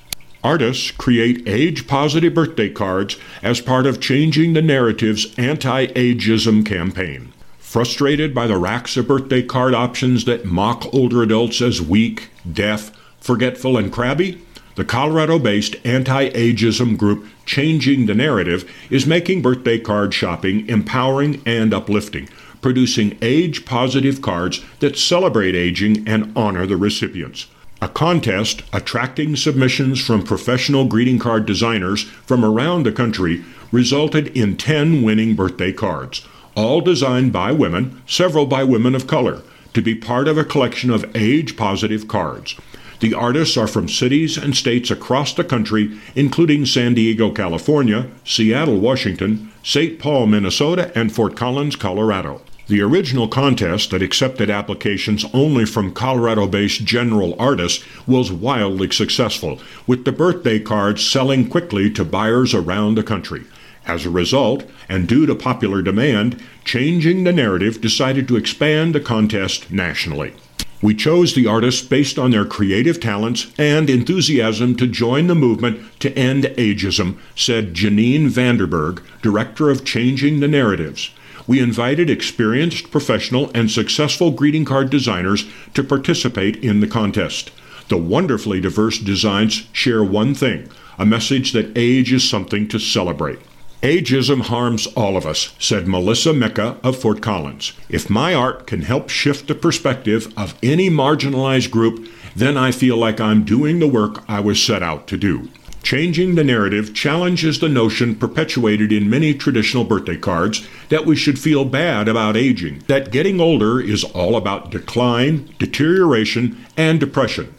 [0.43, 7.33] Artists create age positive birthday cards as part of Changing the Narrative's anti ageism campaign.
[7.57, 12.91] Frustrated by the racks of birthday card options that mock older adults as weak, deaf,
[13.19, 14.39] forgetful, and crabby?
[14.75, 21.41] The Colorado based anti ageism group Changing the Narrative is making birthday card shopping empowering
[21.43, 22.29] and uplifting,
[22.61, 27.47] producing age positive cards that celebrate aging and honor the recipients.
[27.81, 34.57] A contest attracting submissions from professional greeting card designers from around the country resulted in
[34.57, 39.43] 10 winning birthday cards, all designed by women, several by women of color,
[39.73, 42.55] to be part of a collection of age positive cards.
[42.99, 48.77] The artists are from cities and states across the country, including San Diego, California, Seattle,
[48.77, 49.99] Washington, St.
[49.99, 52.41] Paul, Minnesota, and Fort Collins, Colorado.
[52.69, 59.59] The original contest that accepted applications only from Colorado based general artists was wildly successful,
[59.87, 63.45] with the birthday cards selling quickly to buyers around the country.
[63.87, 68.99] As a result, and due to popular demand, Changing the Narrative decided to expand the
[68.99, 70.33] contest nationally.
[70.79, 75.99] We chose the artists based on their creative talents and enthusiasm to join the movement
[76.01, 81.09] to end ageism, said Janine Vanderburg, director of Changing the Narratives
[81.49, 87.49] we invited experienced, professional, and successful greeting card designers to participate in the contest.
[87.87, 90.69] The wonderfully diverse designs share one thing
[90.99, 93.39] a message that age is something to celebrate.
[93.81, 97.73] Ageism harms all of us, said Melissa Mecca of Fort Collins.
[97.89, 102.97] If my art can help shift the perspective of any marginalized group, then I feel
[102.97, 105.49] like I'm doing the work I was set out to do.
[105.83, 111.39] Changing the narrative challenges the notion perpetuated in many traditional birthday cards that we should
[111.39, 117.55] feel bad about aging, that getting older is all about decline, deterioration, and depression.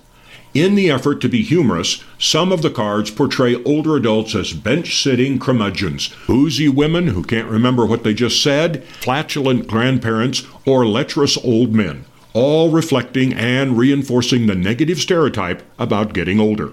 [0.52, 5.00] In the effort to be humorous, some of the cards portray older adults as bench
[5.00, 11.36] sitting curmudgeons, boozy women who can't remember what they just said, flatulent grandparents, or lecherous
[11.44, 16.72] old men, all reflecting and reinforcing the negative stereotype about getting older.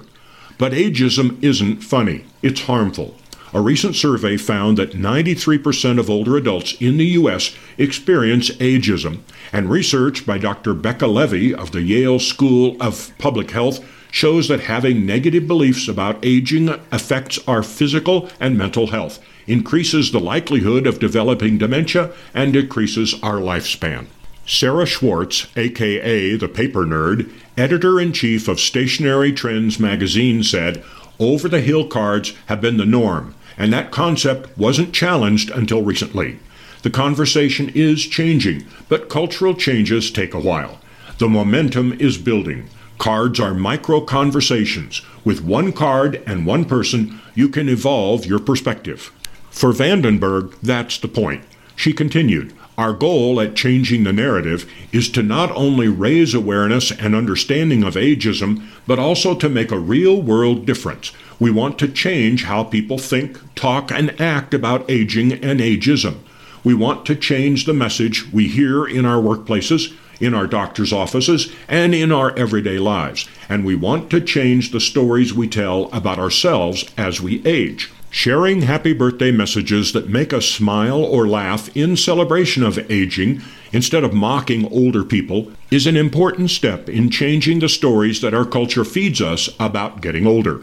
[0.57, 3.15] But ageism isn't funny, it's harmful.
[3.53, 7.55] A recent survey found that 93% of older adults in the U.S.
[7.77, 9.19] experience ageism,
[9.53, 10.73] and research by Dr.
[10.73, 13.79] Becca Levy of the Yale School of Public Health
[14.11, 20.19] shows that having negative beliefs about aging affects our physical and mental health, increases the
[20.19, 24.07] likelihood of developing dementia, and decreases our lifespan.
[24.49, 30.81] Sarah Schwartz, aka the Paper Nerd, editor in chief of Stationery Trends magazine, said,
[31.19, 36.39] Over the hill cards have been the norm, and that concept wasn't challenged until recently.
[36.83, 40.79] The conversation is changing, but cultural changes take a while.
[41.17, 42.69] The momentum is building.
[42.99, 45.01] Cards are micro conversations.
[45.25, 49.11] With one card and one person, you can evolve your perspective.
[49.51, 51.43] For Vanderburg, that's the point.
[51.75, 57.15] She continued, our goal at changing the narrative is to not only raise awareness and
[57.15, 61.11] understanding of ageism, but also to make a real world difference.
[61.39, 66.17] We want to change how people think, talk, and act about aging and ageism.
[66.63, 71.51] We want to change the message we hear in our workplaces, in our doctor's offices,
[71.67, 73.27] and in our everyday lives.
[73.49, 77.91] And we want to change the stories we tell about ourselves as we age.
[78.09, 83.41] Sharing happy birthday messages that make us smile or laugh in celebration of aging
[83.73, 88.45] instead of mocking older people is an important step in changing the stories that our
[88.45, 90.61] culture feeds us about getting older.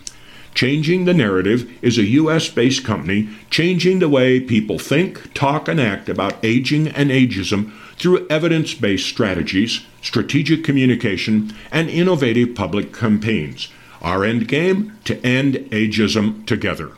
[0.55, 2.49] Changing the Narrative is a U.S.
[2.49, 8.27] based company changing the way people think, talk, and act about aging and ageism through
[8.29, 13.69] evidence based strategies, strategic communication, and innovative public campaigns.
[14.01, 14.97] Our end game?
[15.05, 16.93] To end ageism together.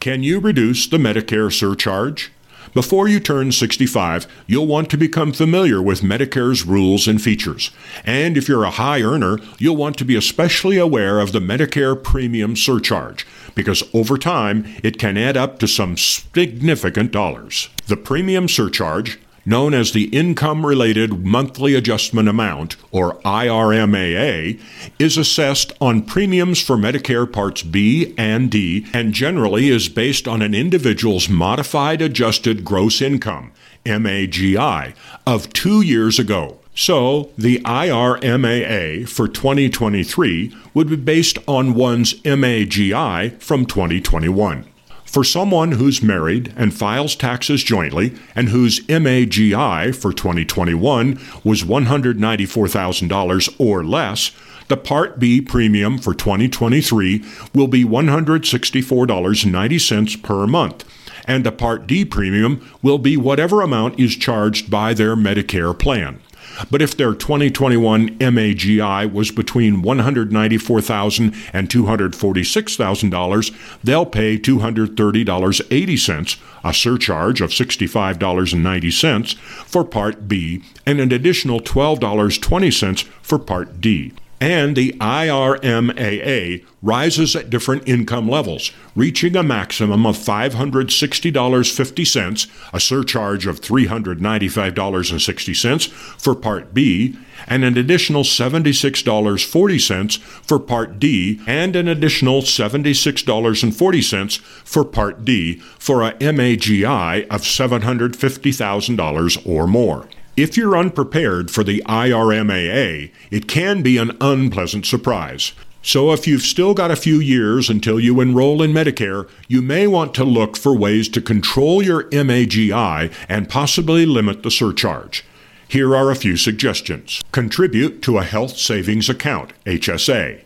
[0.00, 2.32] Can you reduce the Medicare surcharge?
[2.74, 7.70] Before you turn 65, you'll want to become familiar with Medicare's rules and features.
[8.04, 11.94] And if you're a high earner, you'll want to be especially aware of the Medicare
[11.94, 17.68] premium surcharge, because over time it can add up to some significant dollars.
[17.86, 24.60] The premium surcharge, known as the Income Related Monthly Adjustment Amount, or IRMAA,
[24.98, 30.42] is assessed on premiums for Medicare Parts B and D and generally is based on
[30.42, 33.52] an individual's modified adjusted gross income,
[33.84, 34.94] MAGI,
[35.26, 36.58] of two years ago.
[36.76, 44.66] So, the IRMAA for 2023 would be based on one's MAGI from 2021.
[45.14, 53.54] For someone who's married and files taxes jointly and whose MAGI for 2021 was $194,000
[53.60, 54.32] or less,
[54.66, 60.84] the Part B premium for 2023 will be $164.90 per month,
[61.26, 66.20] and the Part D premium will be whatever amount is charged by their Medicare plan.
[66.70, 77.40] But if their 2021 MAGI was between $194,000 and $246,000, they'll pay $230.80, a surcharge
[77.40, 86.64] of $65.90 for Part B, and an additional $12.20 for Part D and the IRMAA
[86.82, 96.34] rises at different income levels, reaching a maximum of $560.50, a surcharge of $395.60 for
[96.34, 97.16] Part B,
[97.46, 106.02] and an additional $76.40 for Part D, and an additional $76.40 for Part D for
[106.02, 110.06] a MAGI of $750,000 or more.
[110.36, 115.52] If you're unprepared for the IRMAA, it can be an unpleasant surprise.
[115.80, 119.86] So, if you've still got a few years until you enroll in Medicare, you may
[119.86, 125.24] want to look for ways to control your MAGI and possibly limit the surcharge.
[125.68, 127.22] Here are a few suggestions.
[127.30, 130.40] Contribute to a health savings account, HSA.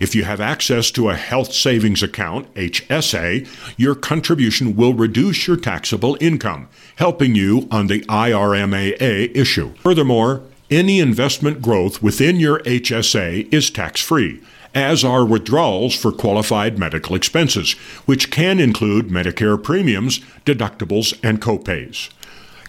[0.00, 5.56] If you have access to a health savings account, HSA, your contribution will reduce your
[5.56, 9.74] taxable income, helping you on the IRMAA issue.
[9.74, 14.42] Furthermore, any investment growth within your HSA is tax free,
[14.74, 17.72] as are withdrawals for qualified medical expenses,
[18.06, 22.10] which can include Medicare premiums, deductibles, and copays.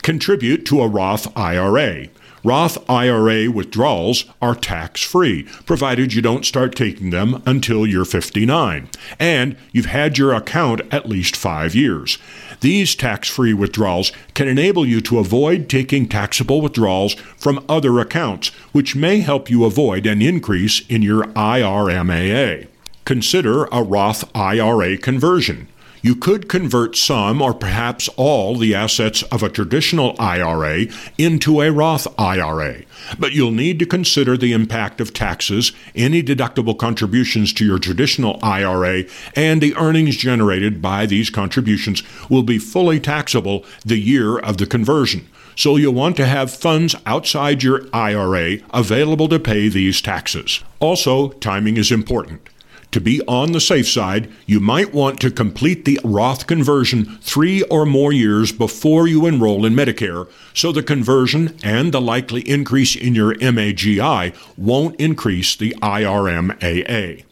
[0.02, 2.10] Contribute to a Roth IRA.
[2.44, 8.88] Roth IRA withdrawals are tax free, provided you don't start taking them until you're 59,
[9.20, 12.20] and you've had your account at least five years.
[12.66, 18.48] These tax free withdrawals can enable you to avoid taking taxable withdrawals from other accounts,
[18.72, 22.66] which may help you avoid an increase in your IRMAA.
[23.06, 25.68] Consider a Roth IRA conversion
[26.06, 30.86] you could convert some or perhaps all the assets of a traditional IRA
[31.18, 32.84] into a Roth IRA.
[33.18, 38.38] But you'll need to consider the impact of taxes, any deductible contributions to your traditional
[38.44, 44.58] IRA, and the earnings generated by these contributions will be fully taxable the year of
[44.58, 45.28] the conversion.
[45.56, 50.64] So you'll want to have funds outside your IRA available to pay these taxes.
[50.80, 52.48] Also, timing is important.
[52.92, 57.62] To be on the safe side, you might want to complete the Roth conversion three
[57.64, 62.96] or more years before you enroll in Medicare, so the conversion and the likely increase
[62.96, 67.26] in your MAGI won't increase the IRMAA.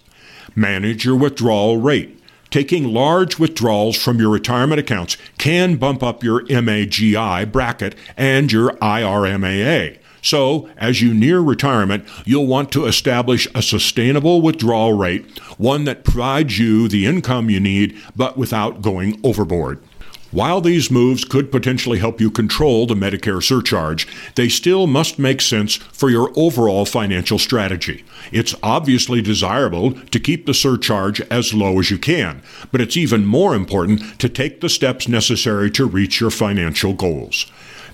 [0.55, 2.19] Manage your withdrawal rate.
[2.51, 8.73] Taking large withdrawals from your retirement accounts can bump up your MAGI bracket and your
[8.73, 9.97] IRMAA.
[10.23, 16.05] So, as you near retirement, you'll want to establish a sustainable withdrawal rate, one that
[16.05, 19.83] provides you the income you need, but without going overboard.
[20.31, 25.41] While these moves could potentially help you control the Medicare surcharge, they still must make
[25.41, 28.03] sense for your overall financial strategy.
[28.31, 33.27] It's obviously desirable to keep the surcharge as low as you can, but it's even
[33.27, 37.45] more important to take the steps necessary to reach your financial goals.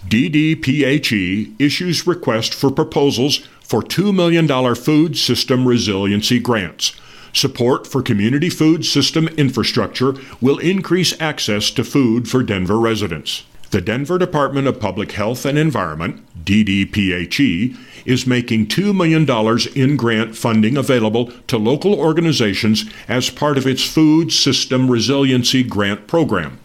[0.08, 4.46] DDPHE issues request for proposals for $2 million
[4.76, 6.92] food system resiliency grants.
[7.32, 13.44] Support for community food system infrastructure will increase access to food for Denver residents.
[13.72, 19.28] The Denver Department of Public Health and Environment, DDPHE, is making $2 million
[19.74, 26.06] in grant funding available to local organizations as part of its Food System Resiliency Grant
[26.06, 26.60] Program.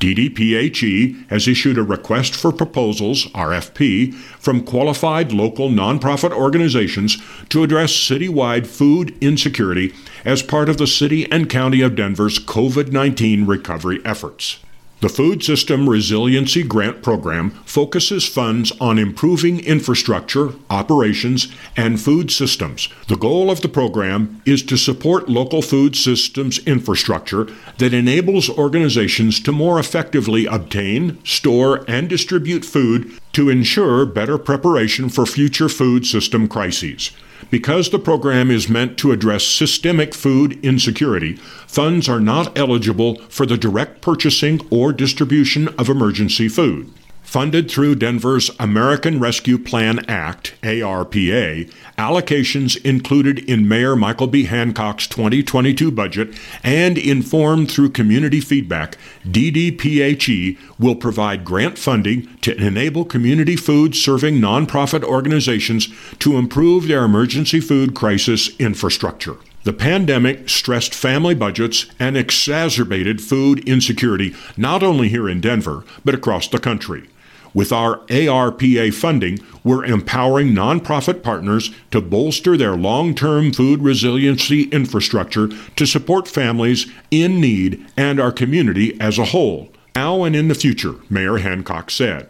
[0.00, 7.18] DDPHE has issued a request for proposals, RFP, from qualified local nonprofit organizations
[7.48, 9.92] to address citywide food insecurity
[10.24, 14.60] as part of the City and County of Denver's COVID 19 recovery efforts.
[15.00, 21.46] The Food System Resiliency Grant Program focuses funds on improving infrastructure, operations,
[21.76, 22.88] and food systems.
[23.06, 27.46] The goal of the program is to support local food systems infrastructure
[27.78, 35.08] that enables organizations to more effectively obtain, store, and distribute food to ensure better preparation
[35.08, 37.10] for future food system crises.
[37.50, 43.46] Because the program is meant to address systemic food insecurity, funds are not eligible for
[43.46, 46.92] the direct purchasing or distribution of emergency food.
[47.28, 54.44] Funded through Denver's American Rescue Plan Act, ARPA, allocations included in Mayor Michael B.
[54.44, 63.04] Hancock's 2022 budget and informed through community feedback, DDPHE will provide grant funding to enable
[63.04, 69.36] community food serving nonprofit organizations to improve their emergency food crisis infrastructure.
[69.64, 76.14] The pandemic stressed family budgets and exacerbated food insecurity not only here in Denver, but
[76.14, 77.06] across the country.
[77.54, 84.64] With our ARPA funding, we're empowering nonprofit partners to bolster their long term food resiliency
[84.64, 90.48] infrastructure to support families in need and our community as a whole, now and in
[90.48, 92.28] the future, Mayor Hancock said.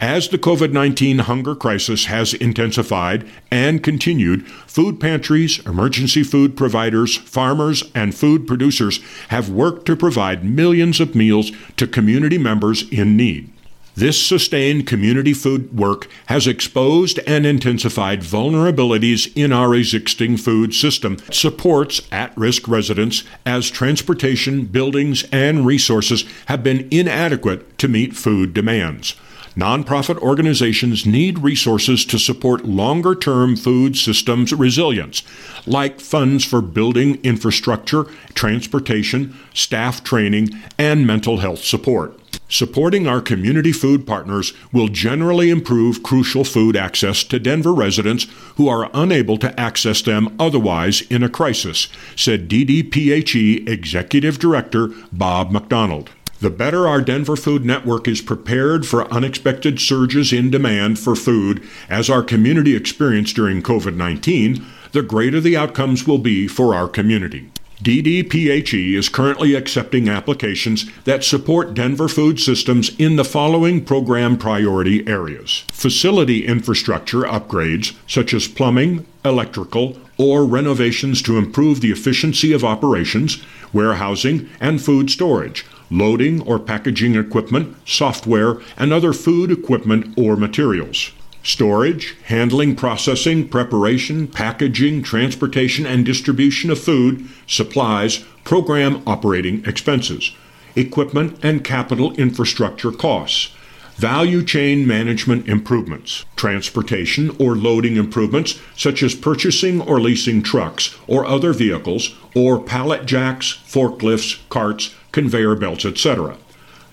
[0.00, 7.16] As the COVID 19 hunger crisis has intensified and continued, food pantries, emergency food providers,
[7.16, 13.16] farmers, and food producers have worked to provide millions of meals to community members in
[13.16, 13.53] need.
[13.96, 21.16] This sustained community food work has exposed and intensified vulnerabilities in our existing food system,
[21.30, 28.52] supports at risk residents as transportation, buildings, and resources have been inadequate to meet food
[28.52, 29.14] demands.
[29.56, 35.22] Nonprofit organizations need resources to support longer term food systems resilience,
[35.66, 42.18] like funds for building infrastructure, transportation, staff training, and mental health support.
[42.54, 48.68] Supporting our community food partners will generally improve crucial food access to Denver residents who
[48.68, 56.10] are unable to access them otherwise in a crisis, said DDPHE Executive Director Bob McDonald.
[56.38, 61.60] The better our Denver Food Network is prepared for unexpected surges in demand for food
[61.88, 66.86] as our community experienced during COVID 19, the greater the outcomes will be for our
[66.86, 67.50] community.
[67.82, 75.06] DDPHE is currently accepting applications that support Denver food systems in the following program priority
[75.08, 75.64] areas.
[75.72, 83.42] Facility infrastructure upgrades, such as plumbing, electrical, or renovations to improve the efficiency of operations,
[83.72, 91.10] warehousing, and food storage, loading or packaging equipment, software, and other food equipment or materials
[91.44, 100.32] storage, handling, processing, preparation, packaging, transportation, and distribution of food, supplies, program operating expenses,
[100.74, 103.54] equipment and capital infrastructure costs,
[103.96, 111.24] value chain management improvements, transportation or loading improvements such as purchasing or leasing trucks or
[111.24, 116.36] other vehicles, or pallet jacks, forklifts, carts, conveyor belts, etc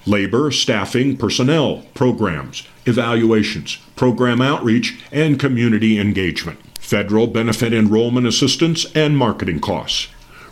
[0.06, 9.18] labor, staffing, personnel, programs, evaluations, program outreach, and community engagement, federal benefit enrollment assistance, and
[9.18, 10.08] marketing costs.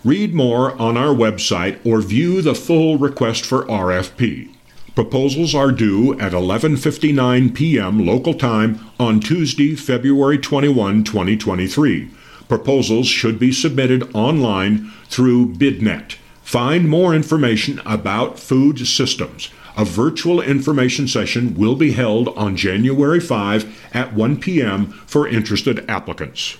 [0.05, 4.49] Read more on our website or view the full request for RFP.
[4.95, 8.05] Proposals are due at 11:59 p.m.
[8.05, 12.09] local time on Tuesday, February 21, 2023.
[12.47, 16.15] Proposals should be submitted online through BidNet.
[16.41, 19.49] Find more information about food systems.
[19.79, 24.87] A virtual information session will be held on January 5 at 1 p.m.
[25.07, 26.57] for interested applicants.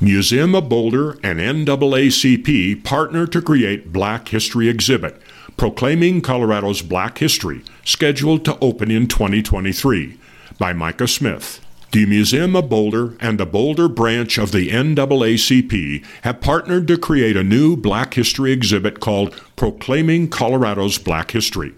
[0.00, 5.20] Museum of Boulder and NAACP partner to create Black History exhibit,
[5.56, 10.16] proclaiming Colorado's Black history, scheduled to open in 2023,
[10.56, 11.60] by Micah Smith.
[11.90, 17.36] The Museum of Boulder and the Boulder branch of the NAACP have partnered to create
[17.36, 21.74] a new Black History exhibit called Proclaiming Colorado's Black History.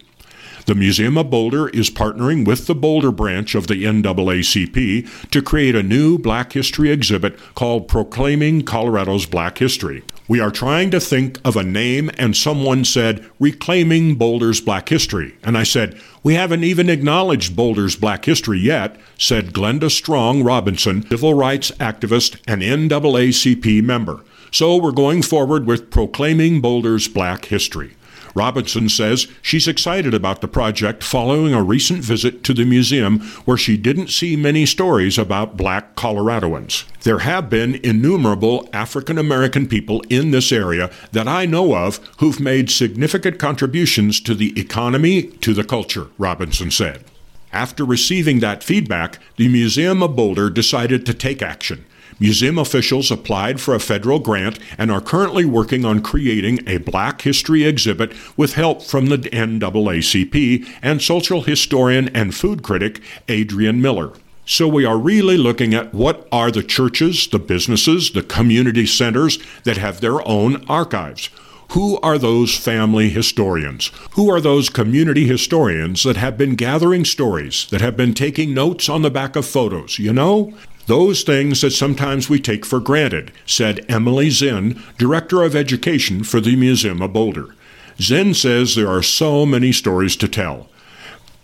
[0.64, 5.74] The Museum of Boulder is partnering with the Boulder branch of the NAACP to create
[5.74, 10.04] a new Black History exhibit called Proclaiming Colorado's Black History.
[10.28, 15.36] We are trying to think of a name, and someone said, Reclaiming Boulder's Black History.
[15.42, 21.04] And I said, We haven't even acknowledged Boulder's Black History yet, said Glenda Strong Robinson,
[21.08, 24.20] civil rights activist and NAACP member.
[24.52, 27.96] So we're going forward with Proclaiming Boulder's Black History.
[28.34, 33.56] Robinson says she's excited about the project following a recent visit to the museum where
[33.56, 36.84] she didn't see many stories about black Coloradoans.
[37.02, 42.40] There have been innumerable African American people in this area that I know of who've
[42.40, 47.04] made significant contributions to the economy, to the culture, Robinson said.
[47.52, 51.84] After receiving that feedback, the Museum of Boulder decided to take action.
[52.18, 57.22] Museum officials applied for a federal grant and are currently working on creating a Black
[57.22, 64.12] History exhibit with help from the NAACP and social historian and food critic Adrian Miller.
[64.44, 69.38] So we are really looking at what are the churches, the businesses, the community centers
[69.64, 71.30] that have their own archives.
[71.70, 73.90] Who are those family historians?
[74.10, 78.90] Who are those community historians that have been gathering stories, that have been taking notes
[78.90, 79.98] on the back of photos?
[79.98, 80.52] You know,
[80.86, 86.40] those things that sometimes we take for granted, said Emily Zinn, Director of Education for
[86.40, 87.54] the Museum of Boulder.
[88.00, 90.68] Zinn says there are so many stories to tell.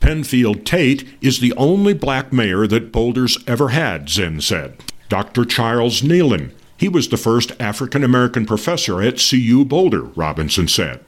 [0.00, 4.76] Penfield Tate is the only black mayor that Boulder's ever had, Zinn said.
[5.08, 5.44] Dr.
[5.44, 11.00] Charles Nilon, he was the first African American professor at CU Boulder, Robinson said.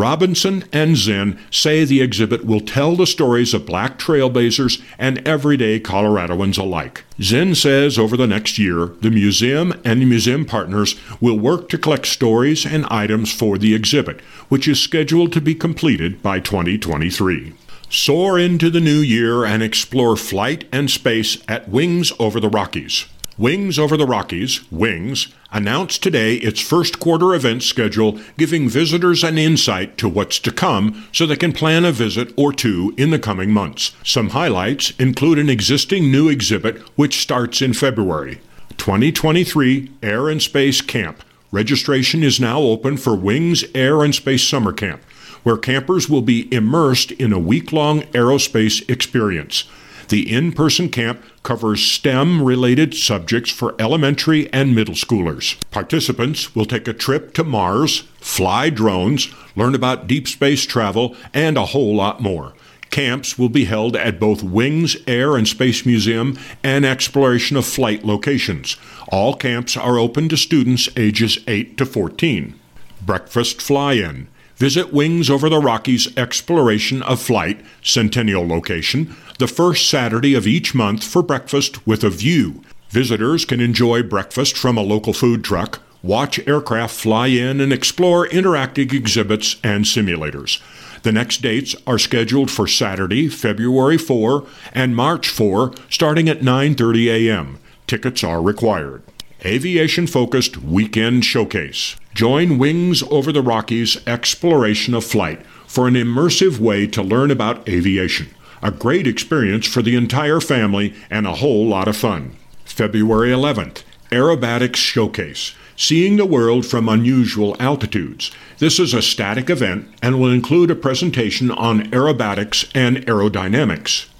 [0.00, 5.78] Robinson and Zinn say the exhibit will tell the stories of black trailblazers and everyday
[5.78, 7.04] Coloradoans alike.
[7.20, 11.76] Zinn says over the next year, the museum and the museum partners will work to
[11.76, 17.52] collect stories and items for the exhibit, which is scheduled to be completed by 2023.
[17.90, 23.04] Soar into the new year and explore flight and space at Wings Over the Rockies.
[23.40, 29.38] Wings Over the Rockies, Wings, announced today its first quarter event schedule, giving visitors an
[29.38, 33.18] insight to what's to come so they can plan a visit or two in the
[33.18, 33.92] coming months.
[34.04, 38.42] Some highlights include an existing new exhibit which starts in February.
[38.76, 41.22] 2023 Air and Space Camp.
[41.50, 45.02] Registration is now open for Wings Air and Space Summer Camp,
[45.44, 49.64] where campers will be immersed in a week long aerospace experience.
[50.10, 55.56] The in person camp covers STEM related subjects for elementary and middle schoolers.
[55.70, 61.56] Participants will take a trip to Mars, fly drones, learn about deep space travel, and
[61.56, 62.54] a whole lot more.
[62.90, 68.04] Camps will be held at both Wings Air and Space Museum and Exploration of Flight
[68.04, 68.76] locations.
[69.12, 72.58] All camps are open to students ages 8 to 14.
[73.00, 74.26] Breakfast Fly In.
[74.56, 80.74] Visit Wings Over the Rockies Exploration of Flight, Centennial location, the first Saturday of each
[80.74, 82.62] month for breakfast with a view.
[82.90, 88.28] Visitors can enjoy breakfast from a local food truck, watch aircraft fly in, and explore
[88.28, 90.60] interactive exhibits and simulators.
[91.04, 97.06] The next dates are scheduled for Saturday, February 4 and March 4, starting at 9:30
[97.06, 97.58] a.m.
[97.86, 99.02] Tickets are required.
[99.42, 101.96] Aviation focused weekend showcase.
[102.12, 107.66] Join Wings Over the Rockies exploration of flight for an immersive way to learn about
[107.66, 108.28] aviation.
[108.62, 112.36] A great experience for the entire family and a whole lot of fun.
[112.64, 115.54] February 11th, Aerobatics Showcase.
[115.76, 118.30] Seeing the world from unusual altitudes.
[118.58, 124.10] This is a static event and will include a presentation on aerobatics and aerodynamics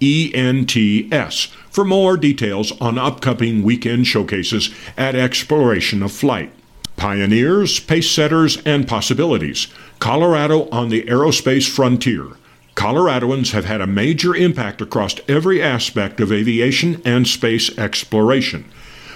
[0.03, 6.53] EVENTS for more details on upcoming weekend showcases at Exploration of Flight.
[6.97, 9.69] Pioneers, pace setters, and possibilities.
[9.99, 12.29] Colorado on the aerospace frontier.
[12.75, 18.65] Coloradoans have had a major impact across every aspect of aviation and space exploration.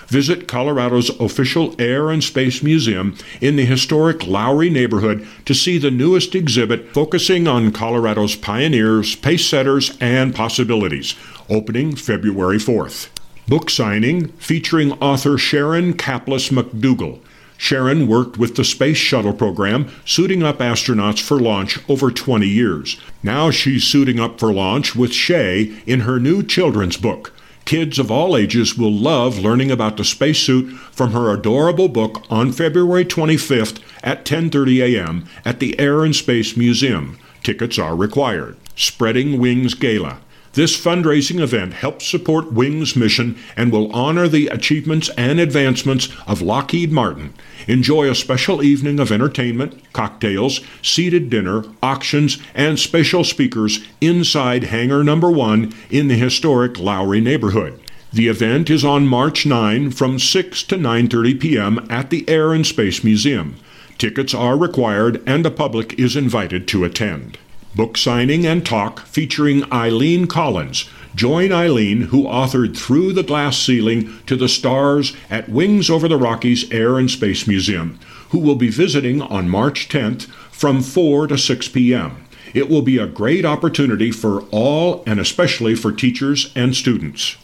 [0.09, 5.91] Visit Colorado's official Air and Space Museum in the historic Lowry neighborhood to see the
[5.91, 11.15] newest exhibit focusing on Colorado's pioneers, pace setters, and possibilities,
[11.51, 13.09] opening February 4th.
[13.49, 17.21] Book signing featuring author Sharon Caples McDougle.
[17.59, 23.01] Sharon worked with the Space Shuttle program, suiting up astronauts for launch over 20 years.
[23.23, 27.33] Now she's suiting up for launch with Shay in her new children's book.
[27.67, 32.53] Kids of all ages will love learning about the spacesuit from her adorable book on
[32.53, 35.25] February 25th at 10:30 a.m.
[35.45, 37.19] at the Air and Space Museum.
[37.43, 38.57] Tickets are required.
[38.77, 40.19] Spreading Wings Gala.
[40.57, 46.41] This fundraising event helps support Wings' mission and will honor the achievements and advancements of
[46.41, 47.35] Lockheed Martin.
[47.69, 55.05] Enjoy a special evening of entertainment, cocktails, seated dinner, auctions, and special speakers inside Hangar
[55.05, 57.79] Number 1 in the historic Lowry neighborhood.
[58.11, 61.87] The event is on March 9 from 6 to 9:30 p.m.
[61.91, 63.57] at the Air and Space Museum.
[63.99, 67.37] Tickets are required and the public is invited to attend.
[67.77, 70.89] Book signing and talk featuring Eileen Collins.
[71.15, 76.17] Join Eileen, who authored Through the Glass Ceiling to the Stars at Wings Over the
[76.17, 78.01] Rockies Air and Space Museum,
[78.31, 82.25] who will be visiting on March 10th from 4 to 6 p.m.
[82.55, 87.37] It will be a great opportunity for all and especially for teachers and students.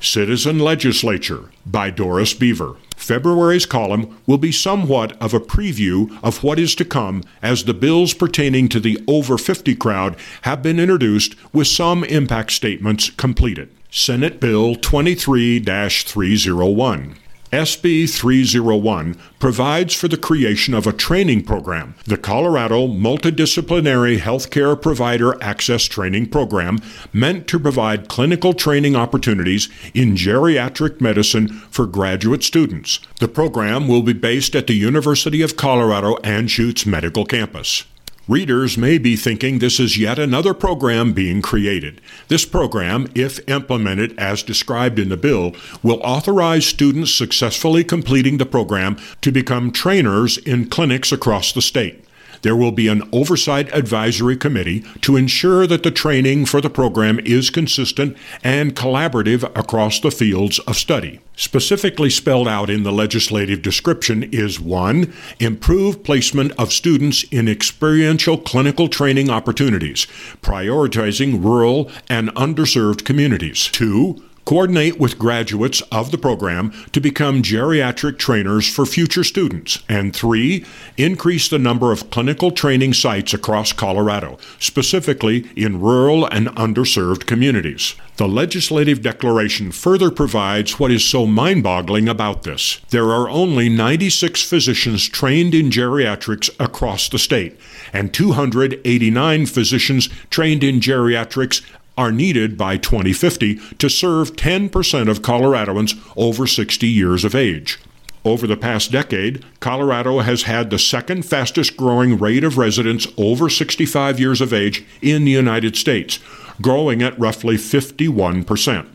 [0.00, 2.76] Citizen Legislature by Doris Beaver.
[2.96, 7.74] February's column will be somewhat of a preview of what is to come as the
[7.74, 13.70] bills pertaining to the over 50 crowd have been introduced with some impact statements completed.
[13.90, 17.16] Senate Bill 23 301.
[17.52, 25.42] SB 301 provides for the creation of a training program, the Colorado Multidisciplinary Healthcare Provider
[25.42, 26.78] Access Training Program,
[27.12, 33.00] meant to provide clinical training opportunities in geriatric medicine for graduate students.
[33.18, 37.84] The program will be based at the University of Colorado Anschutz Medical Campus.
[38.30, 42.00] Readers may be thinking this is yet another program being created.
[42.28, 45.52] This program, if implemented as described in the bill,
[45.82, 52.04] will authorize students successfully completing the program to become trainers in clinics across the state.
[52.42, 57.18] There will be an oversight advisory committee to ensure that the training for the program
[57.20, 61.20] is consistent and collaborative across the fields of study.
[61.36, 65.12] Specifically spelled out in the legislative description is 1.
[65.38, 70.06] Improved placement of students in experiential clinical training opportunities,
[70.42, 73.68] prioritizing rural and underserved communities.
[73.68, 79.82] 2 coordinate with graduates of the program to become geriatric trainers for future students.
[79.88, 80.64] And three,
[80.96, 87.94] increase the number of clinical training sites across Colorado, specifically in rural and underserved communities.
[88.16, 92.78] The legislative declaration further provides what is so mind boggling about this.
[92.90, 97.58] There are only 96 physicians trained in geriatrics across the state,
[97.94, 101.62] and 289 physicians trained in geriatrics
[102.00, 107.78] are needed by 2050 to serve 10% of Coloradoans over 60 years of age.
[108.24, 113.50] Over the past decade, Colorado has had the second fastest growing rate of residents over
[113.50, 116.20] 65 years of age in the United States,
[116.62, 118.86] growing at roughly 51%.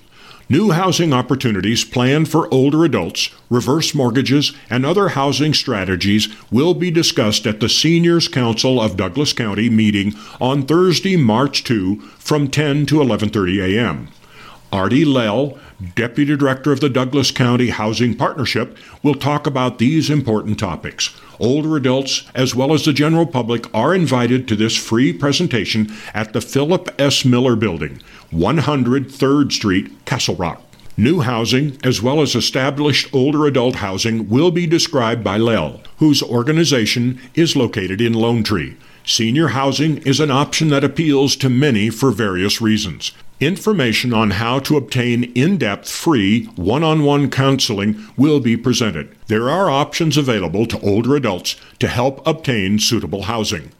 [0.50, 6.90] New housing opportunities planned for older adults, reverse mortgages, and other housing strategies will be
[6.90, 12.86] discussed at the Seniors Council of Douglas County meeting on Thursday, March 2 from 10
[12.86, 14.08] to 11:30 a.m.
[14.72, 15.58] Artie Lell,
[15.94, 21.18] Deputy Director of the Douglas County Housing Partnership, will talk about these important topics.
[21.40, 26.34] Older adults, as well as the general public, are invited to this free presentation at
[26.34, 27.24] the Philip S.
[27.24, 30.62] Miller Building, 100 3rd Street, Castle Rock.
[30.98, 36.22] New housing, as well as established older adult housing, will be described by Lell, whose
[36.22, 38.76] organization is located in Lone Tree.
[39.04, 43.12] Senior housing is an option that appeals to many for various reasons.
[43.40, 49.14] Information on how to obtain in depth free one on one counseling will be presented.
[49.28, 53.70] There are options available to older adults to help obtain suitable housing.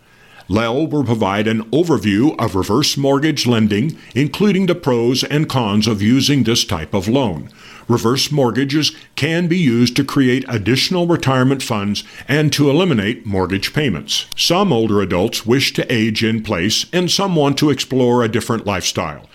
[0.47, 6.01] Lell will provide an overview of reverse mortgage lending, including the pros and cons of
[6.01, 7.51] using this type of loan.
[7.89, 14.27] Reverse mortgages can be used to create additional retirement funds and to eliminate mortgage payments.
[14.37, 18.65] Some older adults wish to age in place and some want to explore a different
[18.65, 19.27] lifestyle.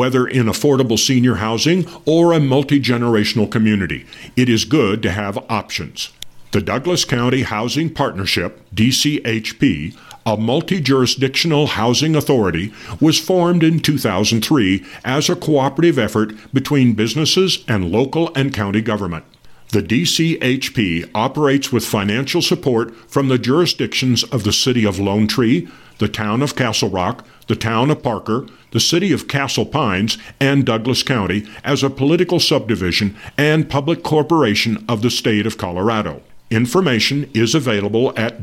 [0.00, 5.36] Whether in affordable senior housing or a multi generational community, it is good to have
[5.50, 6.08] options.
[6.52, 9.94] The Douglas County Housing Partnership, DCHP,
[10.24, 17.62] a multi jurisdictional housing authority, was formed in 2003 as a cooperative effort between businesses
[17.68, 19.26] and local and county government.
[19.68, 25.68] The DCHP operates with financial support from the jurisdictions of the City of Lone Tree,
[26.00, 30.66] the Town of Castle Rock, the Town of Parker, the City of Castle Pines, and
[30.66, 36.22] Douglas County as a political subdivision and public corporation of the state of Colorado.
[36.50, 38.42] Information is available at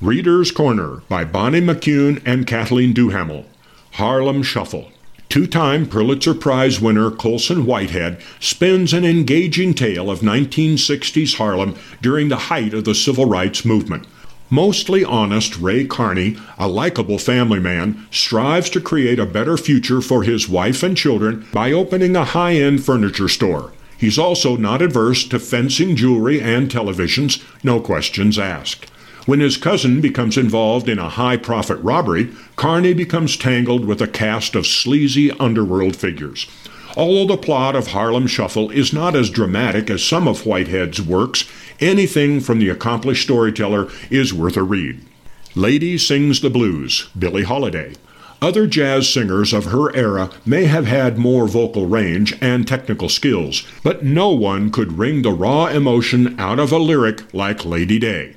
[0.00, 3.46] Reader's Corner by Bonnie McCune and Kathleen Duhamel.
[3.92, 4.90] Harlem Shuffle.
[5.34, 12.28] Two time Pulitzer Prize winner Colson Whitehead spins an engaging tale of 1960s Harlem during
[12.28, 14.06] the height of the civil rights movement.
[14.48, 20.22] Mostly honest Ray Carney, a likable family man, strives to create a better future for
[20.22, 23.72] his wife and children by opening a high end furniture store.
[23.98, 28.88] He's also not averse to fencing jewelry and televisions, no questions asked.
[29.26, 34.06] When his cousin becomes involved in a high profit robbery, Carney becomes tangled with a
[34.06, 36.46] cast of sleazy underworld figures.
[36.94, 41.44] Although the plot of Harlem Shuffle is not as dramatic as some of Whitehead's works,
[41.80, 45.00] anything from the accomplished storyteller is worth a read.
[45.54, 47.94] Lady Sings the Blues, Billie Holiday.
[48.42, 53.66] Other jazz singers of her era may have had more vocal range and technical skills,
[53.82, 58.34] but no one could wring the raw emotion out of a lyric like Lady Day.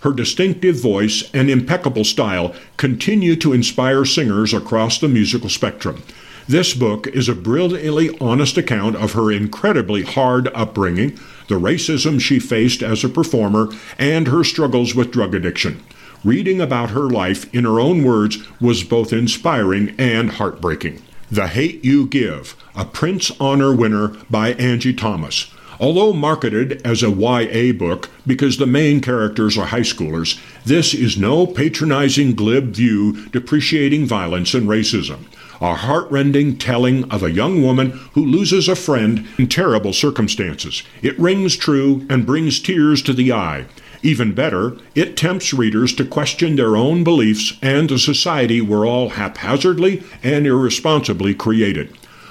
[0.00, 6.02] Her distinctive voice and impeccable style continue to inspire singers across the musical spectrum.
[6.48, 11.18] This book is a brilliantly honest account of her incredibly hard upbringing,
[11.48, 13.68] the racism she faced as a performer,
[13.98, 15.82] and her struggles with drug addiction.
[16.24, 21.02] Reading about her life in her own words was both inspiring and heartbreaking.
[21.30, 25.52] The Hate You Give, a Printz Honor winner by Angie Thomas.
[25.80, 31.16] Although marketed as a YA book because the main characters are high schoolers, this is
[31.16, 35.24] no patronizing glib view depreciating violence and racism.
[35.62, 40.82] A heartrending telling of a young woman who loses a friend in terrible circumstances.
[41.00, 43.64] It rings true and brings tears to the eye.
[44.02, 49.10] Even better, it tempts readers to question their own beliefs and the society we're all
[49.10, 51.96] haphazardly and irresponsibly created.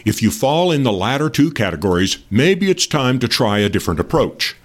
[0.05, 3.99] If you fall in the latter two categories, maybe it's time to try a different
[3.99, 4.55] approach.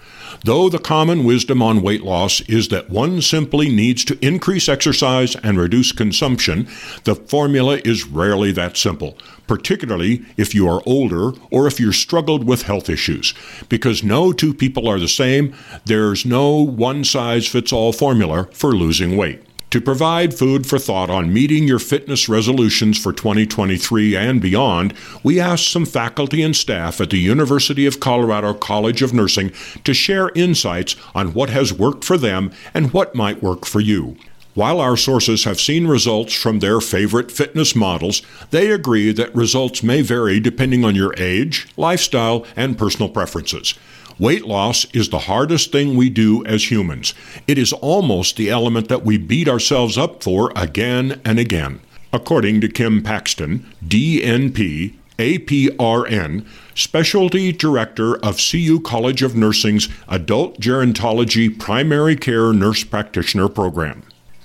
[0.44, 5.36] Though the common wisdom on weight loss is that one simply needs to increase exercise
[5.36, 6.66] and reduce consumption,
[7.04, 9.16] the formula is rarely that simple,
[9.46, 13.34] particularly if you are older or if you've struggled with health issues.
[13.68, 15.54] Because no two people are the same,
[15.84, 19.42] there's no one size fits all formula for losing weight.
[19.72, 24.92] To provide food for thought on meeting your fitness resolutions for 2023 and beyond,
[25.22, 29.50] we asked some faculty and staff at the University of Colorado College of Nursing
[29.84, 34.18] to share insights on what has worked for them and what might work for you.
[34.52, 38.20] While our sources have seen results from their favorite fitness models,
[38.50, 43.72] they agree that results may vary depending on your age, lifestyle, and personal preferences.
[44.18, 47.14] Weight loss is the hardest thing we do as humans.
[47.46, 51.80] It is almost the element that we beat ourselves up for again and again.
[52.12, 61.58] According to Kim Paxton, DNP, APRN, Specialty Director of CU College of Nursing's Adult Gerontology
[61.58, 64.02] Primary Care Nurse Practitioner Program.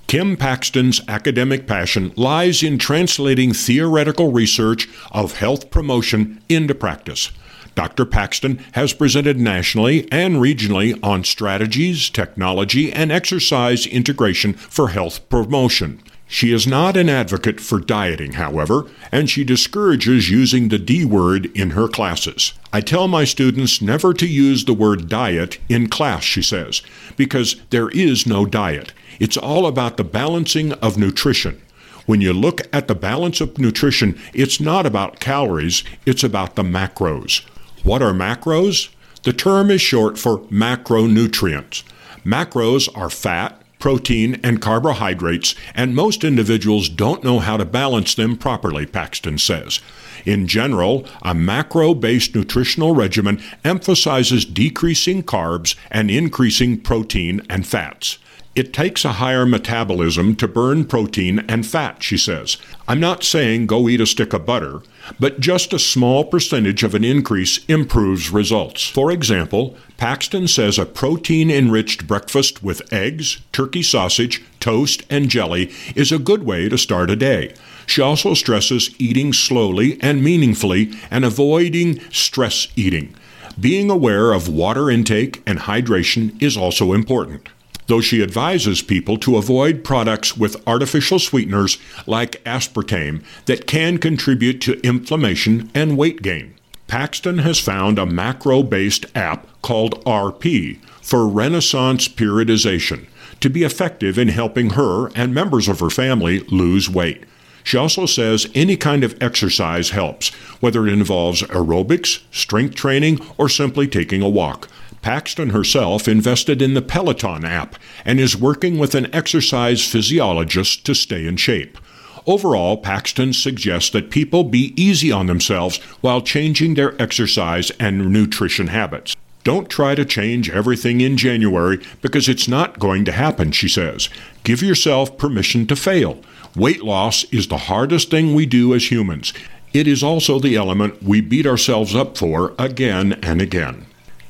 [0.08, 7.32] Kim Paxton's academic passion lies in translating theoretical research of health promotion into practice.
[7.78, 8.06] Dr.
[8.06, 16.02] Paxton has presented nationally and regionally on strategies, technology, and exercise integration for health promotion.
[16.26, 21.56] She is not an advocate for dieting, however, and she discourages using the D word
[21.56, 22.54] in her classes.
[22.74, 26.82] I tell my students never to use the word diet in class, she says,
[27.16, 28.92] because there is no diet.
[29.20, 31.62] It's all about the balancing of nutrition.
[32.08, 36.64] When you look at the balance of nutrition, it's not about calories, it's about the
[36.64, 37.46] macros.
[37.88, 38.90] What are macros?
[39.24, 41.84] The term is short for macronutrients.
[42.26, 48.36] Macros are fat, protein, and carbohydrates, and most individuals don't know how to balance them
[48.36, 49.80] properly, Paxton says.
[50.26, 58.18] In general, a macro based nutritional regimen emphasizes decreasing carbs and increasing protein and fats.
[58.58, 62.58] It takes a higher metabolism to burn protein and fat, she says.
[62.88, 64.82] I'm not saying go eat a stick of butter,
[65.20, 68.90] but just a small percentage of an increase improves results.
[68.90, 75.72] For example, Paxton says a protein enriched breakfast with eggs, turkey sausage, toast, and jelly
[75.96, 77.54] is a good way to start a day.
[77.86, 83.14] She also stresses eating slowly and meaningfully and avoiding stress eating.
[83.60, 87.50] Being aware of water intake and hydration is also important
[87.88, 94.62] though she advises people to avoid products with artificial sweeteners like aspartame that can contribute
[94.62, 96.54] to inflammation and weight gain.
[96.88, 103.08] Paxton has found a macro based app called RP for Renaissance Periodization
[103.40, 107.24] to be effective in helping her and members of her family lose weight.
[107.64, 110.30] She also says any kind of exercise helps,
[110.62, 114.70] whether it involves aerobics, strength training, or simply taking a walk.
[115.02, 117.76] Paxton herself invested in the Peloton app
[118.06, 121.78] and is working with an exercise physiologist to stay in shape.
[122.26, 128.68] Overall, Paxton suggests that people be easy on themselves while changing their exercise and nutrition
[128.68, 129.16] habits.
[129.46, 134.10] Don't try to change everything in January because it's not going to happen, she says.
[134.44, 136.22] Give yourself permission to fail.
[136.54, 139.32] Weight loss is the hardest thing we do as humans.
[139.74, 143.87] It is also the element we beat ourselves up for again and again.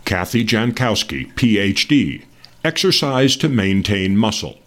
[0.08, 2.24] Kathy Jankowski, PhD.
[2.64, 4.58] Exercise to maintain muscle.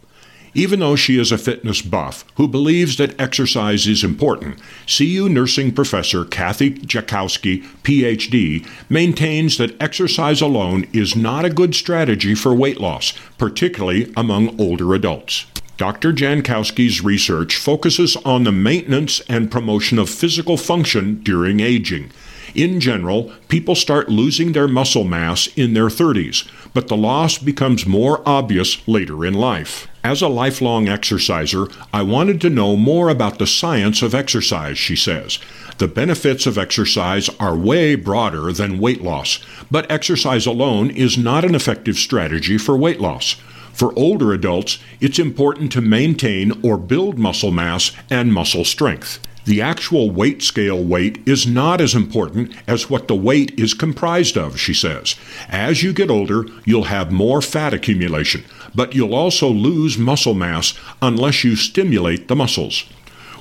[0.52, 5.72] Even though she is a fitness buff who believes that exercise is important, CU nursing
[5.72, 12.78] professor Kathy Jankowski, PhD, maintains that exercise alone is not a good strategy for weight
[12.78, 15.46] loss, particularly among older adults.
[15.78, 16.12] Dr.
[16.12, 22.10] Jankowski's research focuses on the maintenance and promotion of physical function during aging.
[22.54, 27.86] In general, people start losing their muscle mass in their 30s, but the loss becomes
[27.86, 29.86] more obvious later in life.
[30.02, 34.96] As a lifelong exerciser, I wanted to know more about the science of exercise, she
[34.96, 35.38] says.
[35.78, 39.38] The benefits of exercise are way broader than weight loss,
[39.70, 43.36] but exercise alone is not an effective strategy for weight loss.
[43.72, 49.20] For older adults, it's important to maintain or build muscle mass and muscle strength.
[49.44, 54.36] The actual weight scale weight is not as important as what the weight is comprised
[54.36, 55.16] of, she says.
[55.48, 58.44] As you get older, you'll have more fat accumulation,
[58.74, 62.84] but you'll also lose muscle mass unless you stimulate the muscles.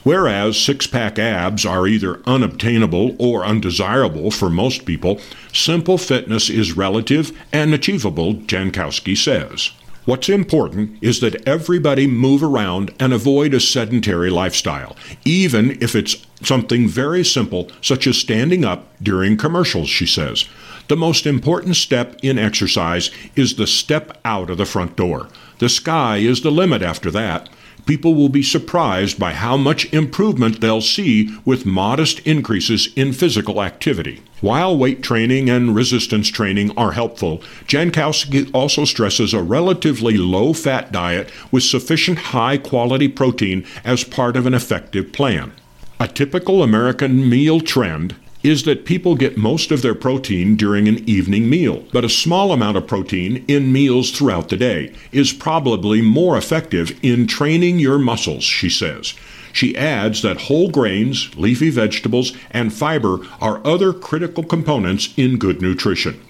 [0.03, 5.19] Whereas six pack abs are either unobtainable or undesirable for most people,
[5.51, 9.71] simple fitness is relative and achievable, Jankowski says.
[10.09, 16.25] What's important is that everybody move around and avoid a sedentary lifestyle, even if it's
[16.41, 20.45] something very simple, such as standing up during commercials, she says.
[20.87, 25.29] The most important step in exercise is the step out of the front door.
[25.59, 27.47] The sky is the limit after that
[27.89, 33.63] people will be surprised by how much improvement they'll see with modest increases in physical
[33.63, 34.21] activity.
[34.41, 40.91] While weight training and resistance training are helpful, Jankowski also stresses a relatively low fat
[40.91, 45.51] diet with sufficient high quality protein as part of an effective plan.
[45.99, 51.07] A typical American meal trend is that people get most of their protein during an
[51.09, 56.01] evening meal, but a small amount of protein in meals throughout the day is probably
[56.01, 59.13] more effective in training your muscles, she says.
[59.51, 65.61] She adds that whole grains, leafy vegetables, and fiber are other critical components in good
[65.61, 66.21] nutrition.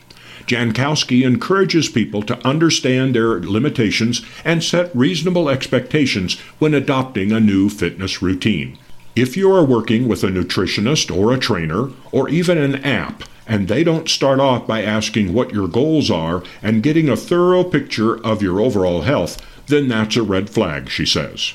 [0.47, 7.69] Jankowski encourages people to understand their limitations and set reasonable expectations when adopting a new
[7.69, 8.75] fitness routine.
[9.15, 13.67] If you are working with a nutritionist or a trainer or even an app, and
[13.67, 18.23] they don't start off by asking what your goals are and getting a thorough picture
[18.23, 21.53] of your overall health, then that's a red flag, she says.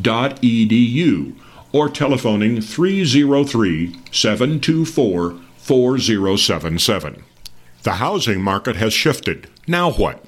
[0.00, 1.34] dot edu
[1.72, 7.24] or telephoning 303 724 4077.
[7.82, 9.48] The housing market has shifted.
[9.66, 10.24] Now what?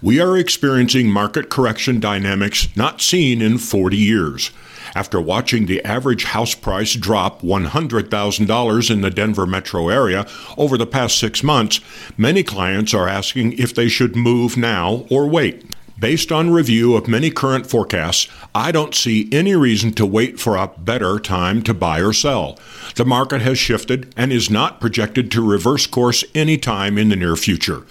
[0.00, 4.50] We are experiencing market correction dynamics not seen in 40 years.
[4.94, 10.26] After watching the average house price drop $100,000 in the Denver metro area
[10.58, 11.80] over the past six months,
[12.16, 15.64] many clients are asking if they should move now or wait.
[15.98, 20.56] Based on review of many current forecasts, I don't see any reason to wait for
[20.56, 22.58] a better time to buy or sell.
[22.96, 27.36] The market has shifted and is not projected to reverse course anytime in the near
[27.36, 27.86] future.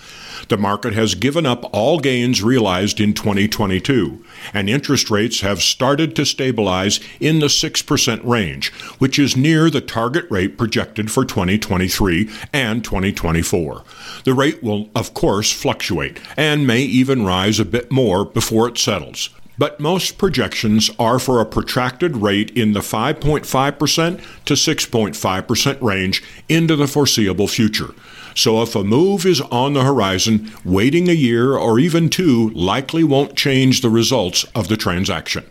[0.47, 4.23] The market has given up all gains realized in 2022,
[4.53, 9.81] and interest rates have started to stabilize in the 6% range, which is near the
[9.81, 13.83] target rate projected for 2023 and 2024.
[14.23, 18.77] The rate will, of course, fluctuate and may even rise a bit more before it
[18.77, 19.29] settles
[19.61, 26.75] but most projections are for a protracted rate in the 5.5% to 6.5% range into
[26.75, 27.93] the foreseeable future.
[28.35, 33.03] So if a move is on the horizon, waiting a year or even two likely
[33.03, 35.43] won't change the results of the transaction.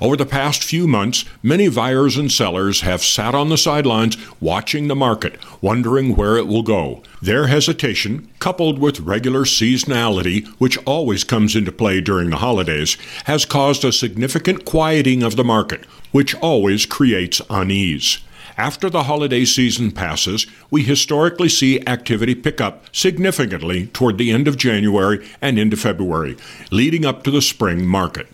[0.00, 4.88] Over the past few months, many buyers and sellers have sat on the sidelines watching
[4.88, 7.02] the market, wondering where it will go.
[7.22, 13.46] Their hesitation, coupled with regular seasonality, which always comes into play during the holidays, has
[13.46, 18.18] caused a significant quieting of the market, which always creates unease.
[18.58, 24.48] After the holiday season passes, we historically see activity pick up significantly toward the end
[24.48, 26.38] of January and into February,
[26.70, 28.28] leading up to the spring market.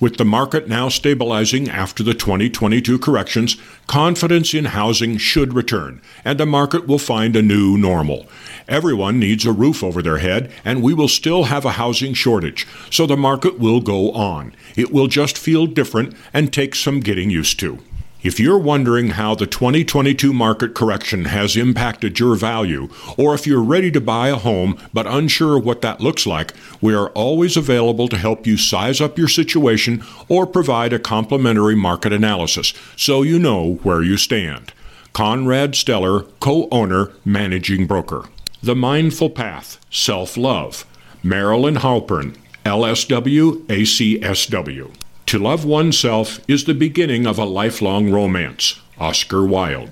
[0.00, 6.40] With the market now stabilizing after the 2022 corrections, confidence in housing should return, and
[6.40, 8.26] the market will find a new normal.
[8.68, 12.66] Everyone needs a roof over their head, and we will still have a housing shortage,
[12.90, 14.54] so the market will go on.
[14.74, 17.78] It will just feel different and take some getting used to.
[18.26, 23.62] If you're wondering how the 2022 market correction has impacted your value, or if you're
[23.62, 28.08] ready to buy a home but unsure what that looks like, we are always available
[28.08, 33.38] to help you size up your situation or provide a complimentary market analysis so you
[33.38, 34.72] know where you stand.
[35.12, 38.24] Conrad Steller, co owner, managing broker.
[38.60, 40.84] The Mindful Path, Self Love.
[41.22, 45.05] Marilyn Halpern, LSW ACSW.
[45.26, 48.80] To love oneself is the beginning of a lifelong romance.
[48.96, 49.90] Oscar Wilde.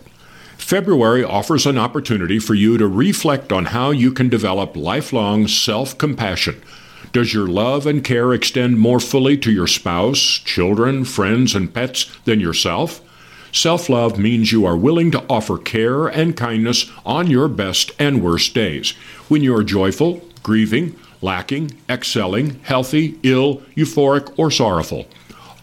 [0.56, 5.98] February offers an opportunity for you to reflect on how you can develop lifelong self
[5.98, 6.62] compassion.
[7.12, 12.16] Does your love and care extend more fully to your spouse, children, friends, and pets
[12.24, 13.01] than yourself?
[13.51, 18.23] Self love means you are willing to offer care and kindness on your best and
[18.23, 18.93] worst days.
[19.27, 25.09] When you are joyful, grieving, lacking, excelling, healthy, ill, euphoric, or sorrowful.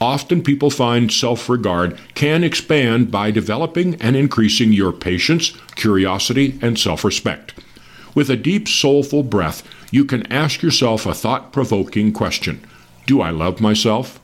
[0.01, 6.79] Often people find self regard can expand by developing and increasing your patience, curiosity, and
[6.79, 7.53] self respect.
[8.15, 9.61] With a deep, soulful breath,
[9.91, 12.65] you can ask yourself a thought provoking question
[13.05, 14.19] Do I love myself?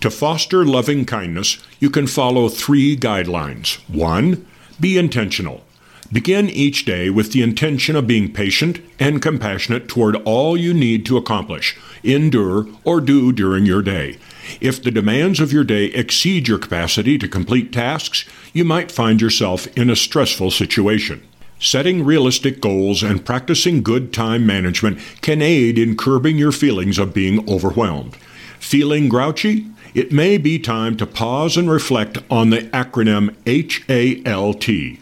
[0.00, 3.78] To foster loving kindness, you can follow three guidelines.
[3.90, 4.46] One,
[4.80, 5.62] be intentional.
[6.10, 11.04] Begin each day with the intention of being patient and compassionate toward all you need
[11.06, 14.16] to accomplish, endure, or do during your day.
[14.60, 19.20] If the demands of your day exceed your capacity to complete tasks, you might find
[19.20, 21.26] yourself in a stressful situation.
[21.58, 27.12] Setting realistic goals and practicing good time management can aid in curbing your feelings of
[27.12, 28.16] being overwhelmed.
[28.58, 29.66] Feeling grouchy?
[29.92, 34.98] It may be time to pause and reflect on the acronym HALT.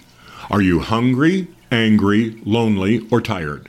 [0.50, 3.68] Are you hungry, angry, lonely, or tired?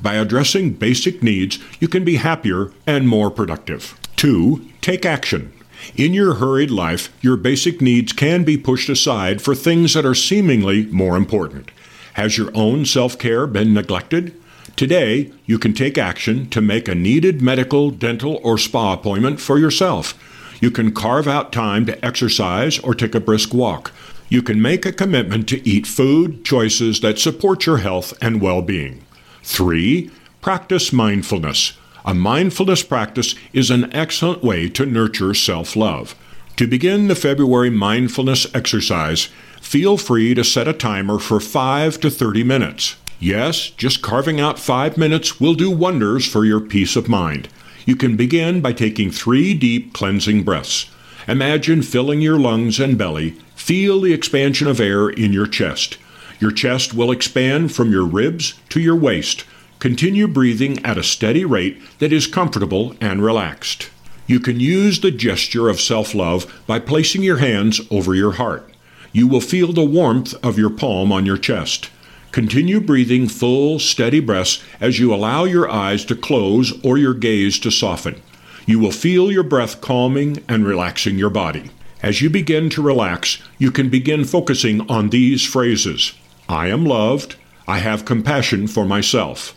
[0.00, 3.98] By addressing basic needs, you can be happier and more productive.
[4.16, 4.64] 2.
[4.88, 5.52] Take action.
[5.96, 10.14] In your hurried life, your basic needs can be pushed aside for things that are
[10.14, 11.70] seemingly more important.
[12.14, 14.34] Has your own self care been neglected?
[14.76, 19.58] Today, you can take action to make a needed medical, dental, or spa appointment for
[19.58, 20.14] yourself.
[20.58, 23.92] You can carve out time to exercise or take a brisk walk.
[24.30, 28.62] You can make a commitment to eat food choices that support your health and well
[28.62, 29.04] being.
[29.42, 30.10] 3.
[30.40, 31.74] Practice mindfulness.
[32.08, 36.14] A mindfulness practice is an excellent way to nurture self love.
[36.56, 39.28] To begin the February mindfulness exercise,
[39.60, 42.96] feel free to set a timer for 5 to 30 minutes.
[43.20, 47.50] Yes, just carving out 5 minutes will do wonders for your peace of mind.
[47.84, 50.90] You can begin by taking three deep cleansing breaths.
[51.26, 53.32] Imagine filling your lungs and belly.
[53.54, 55.98] Feel the expansion of air in your chest.
[56.40, 59.44] Your chest will expand from your ribs to your waist
[59.78, 63.90] Continue breathing at a steady rate that is comfortable and relaxed.
[64.26, 68.68] You can use the gesture of self love by placing your hands over your heart.
[69.12, 71.90] You will feel the warmth of your palm on your chest.
[72.32, 77.58] Continue breathing full, steady breaths as you allow your eyes to close or your gaze
[77.60, 78.20] to soften.
[78.66, 81.70] You will feel your breath calming and relaxing your body.
[82.02, 86.14] As you begin to relax, you can begin focusing on these phrases
[86.48, 87.36] I am loved.
[87.66, 89.54] I have compassion for myself.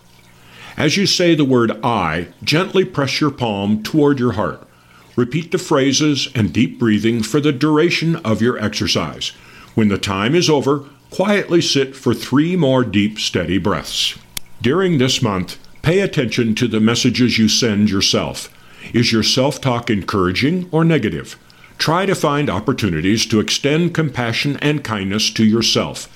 [0.77, 4.67] As you say the word I, gently press your palm toward your heart.
[5.15, 9.29] Repeat the phrases and deep breathing for the duration of your exercise.
[9.75, 14.17] When the time is over, quietly sit for three more deep, steady breaths.
[14.61, 18.49] During this month, pay attention to the messages you send yourself.
[18.93, 21.37] Is your self talk encouraging or negative?
[21.77, 26.07] Try to find opportunities to extend compassion and kindness to yourself.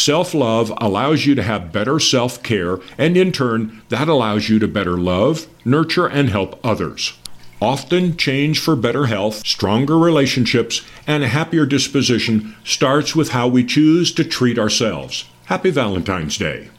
[0.00, 4.58] Self love allows you to have better self care, and in turn, that allows you
[4.58, 7.12] to better love, nurture, and help others.
[7.60, 13.62] Often, change for better health, stronger relationships, and a happier disposition starts with how we
[13.62, 15.26] choose to treat ourselves.
[15.44, 16.70] Happy Valentine's Day.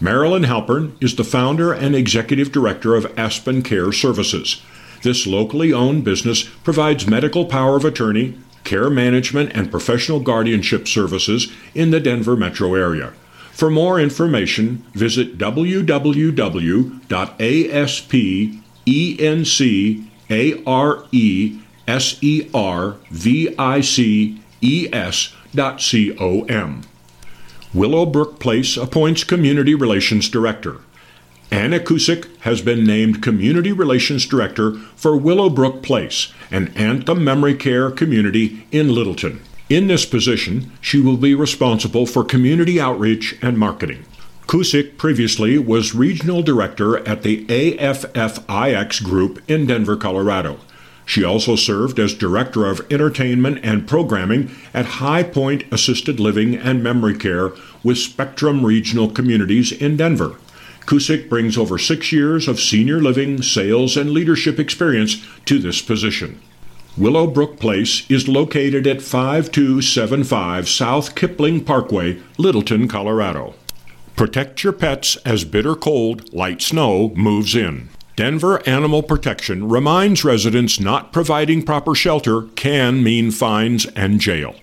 [0.00, 4.60] Marilyn Halpern is the founder and executive director of Aspen Care Services.
[5.02, 11.52] This locally owned business provides medical power of attorney, care management, and professional guardianship services
[11.74, 13.12] in the Denver metro area.
[13.52, 15.74] For more information, visit www.asp
[18.86, 25.80] E N C A R E S E R V I C E S dot
[25.80, 26.82] C O M.
[27.74, 30.80] Willowbrook Place appoints Community Relations Director.
[31.52, 37.90] Anna Kusick has been named Community Relations Director for Willowbrook Place, an Anthem Memory Care
[37.90, 39.40] community in Littleton.
[39.68, 44.04] In this position, she will be responsible for community outreach and marketing.
[44.46, 50.58] Kusick previously was regional director at the AFFIX Group in Denver, Colorado.
[51.04, 56.80] She also served as director of entertainment and programming at High Point Assisted Living and
[56.80, 57.50] Memory Care
[57.82, 60.36] with Spectrum Regional Communities in Denver.
[60.90, 66.40] Kusick brings over six years of senior living, sales, and leadership experience to this position.
[66.98, 73.54] Willowbrook Place is located at 5275 South Kipling Parkway, Littleton, Colorado.
[74.16, 77.88] Protect your pets as bitter cold, light snow moves in.
[78.16, 84.56] Denver Animal Protection reminds residents not providing proper shelter can mean fines and jail.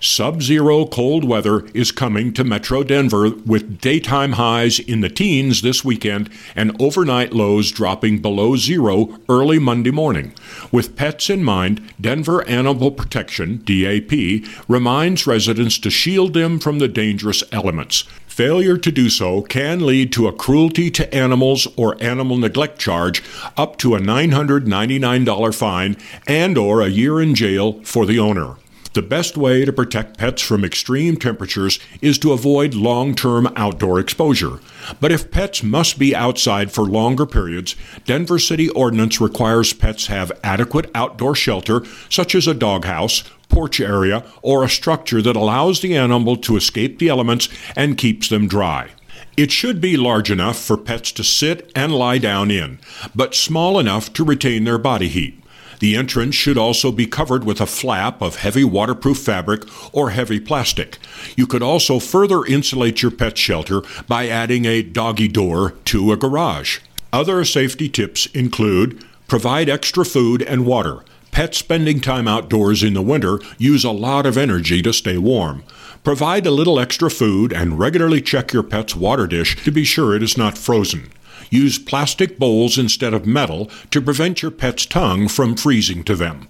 [0.00, 5.62] Sub zero cold weather is coming to Metro Denver with daytime highs in the teens
[5.62, 10.34] this weekend and overnight lows dropping below zero early Monday morning.
[10.70, 16.88] With pets in mind, Denver Animal Protection, DAP, reminds residents to shield them from the
[16.88, 18.04] dangerous elements.
[18.26, 23.22] Failure to do so can lead to a cruelty to animals or animal neglect charge
[23.56, 25.96] up to a $999 fine
[26.26, 28.56] and or a year in jail for the owner.
[28.94, 33.98] The best way to protect pets from extreme temperatures is to avoid long term outdoor
[33.98, 34.60] exposure.
[35.00, 40.30] But if pets must be outside for longer periods, Denver City Ordinance requires pets have
[40.44, 45.96] adequate outdoor shelter, such as a doghouse, porch area, or a structure that allows the
[45.96, 48.90] animal to escape the elements and keeps them dry.
[49.36, 52.78] It should be large enough for pets to sit and lie down in,
[53.12, 55.43] but small enough to retain their body heat.
[55.84, 60.40] The entrance should also be covered with a flap of heavy waterproof fabric or heavy
[60.40, 60.96] plastic.
[61.36, 66.16] You could also further insulate your pet shelter by adding a doggy door to a
[66.16, 66.78] garage.
[67.12, 71.00] Other safety tips include provide extra food and water.
[71.32, 75.64] Pets spending time outdoors in the winter use a lot of energy to stay warm.
[76.02, 80.16] Provide a little extra food and regularly check your pet's water dish to be sure
[80.16, 81.10] it is not frozen.
[81.50, 86.48] Use plastic bowls instead of metal to prevent your pet's tongue from freezing to them.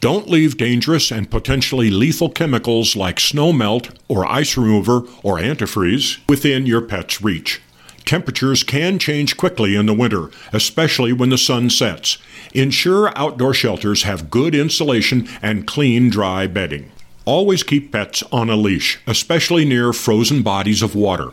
[0.00, 6.18] Don't leave dangerous and potentially lethal chemicals like snow melt or ice remover or antifreeze
[6.28, 7.62] within your pet's reach.
[8.04, 12.18] Temperatures can change quickly in the winter, especially when the sun sets.
[12.54, 16.92] Ensure outdoor shelters have good insulation and clean, dry bedding.
[17.24, 21.32] Always keep pets on a leash, especially near frozen bodies of water.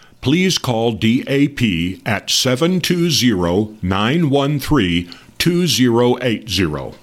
[0.21, 1.61] please call DAP
[2.05, 6.97] at 720 913 2080.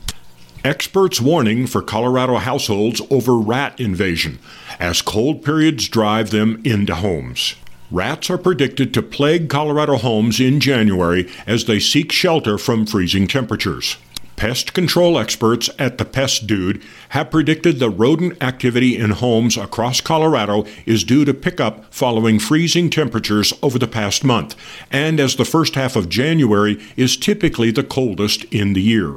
[0.65, 4.39] Experts warning for Colorado households over rat invasion
[4.78, 7.55] as cold periods drive them into homes.
[7.90, 13.27] Rats are predicted to plague Colorado homes in January as they seek shelter from freezing
[13.27, 13.97] temperatures.
[14.39, 20.01] Pest control experts at the Pest Dude have predicted the rodent activity in homes across
[20.01, 24.55] Colorado is due to pick up following freezing temperatures over the past month,
[24.93, 29.16] and as the first half of January is typically the coldest in the year.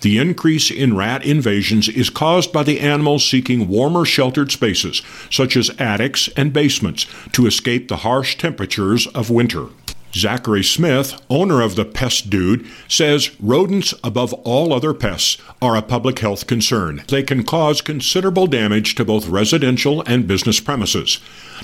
[0.00, 5.54] The increase in rat invasions is caused by the animals seeking warmer sheltered spaces, such
[5.54, 9.66] as attics and basements, to escape the harsh temperatures of winter.
[10.14, 15.82] Zachary Smith, owner of the Pest Dude, says rodents, above all other pests, are a
[15.82, 17.02] public health concern.
[17.08, 21.18] They can cause considerable damage to both residential and business premises.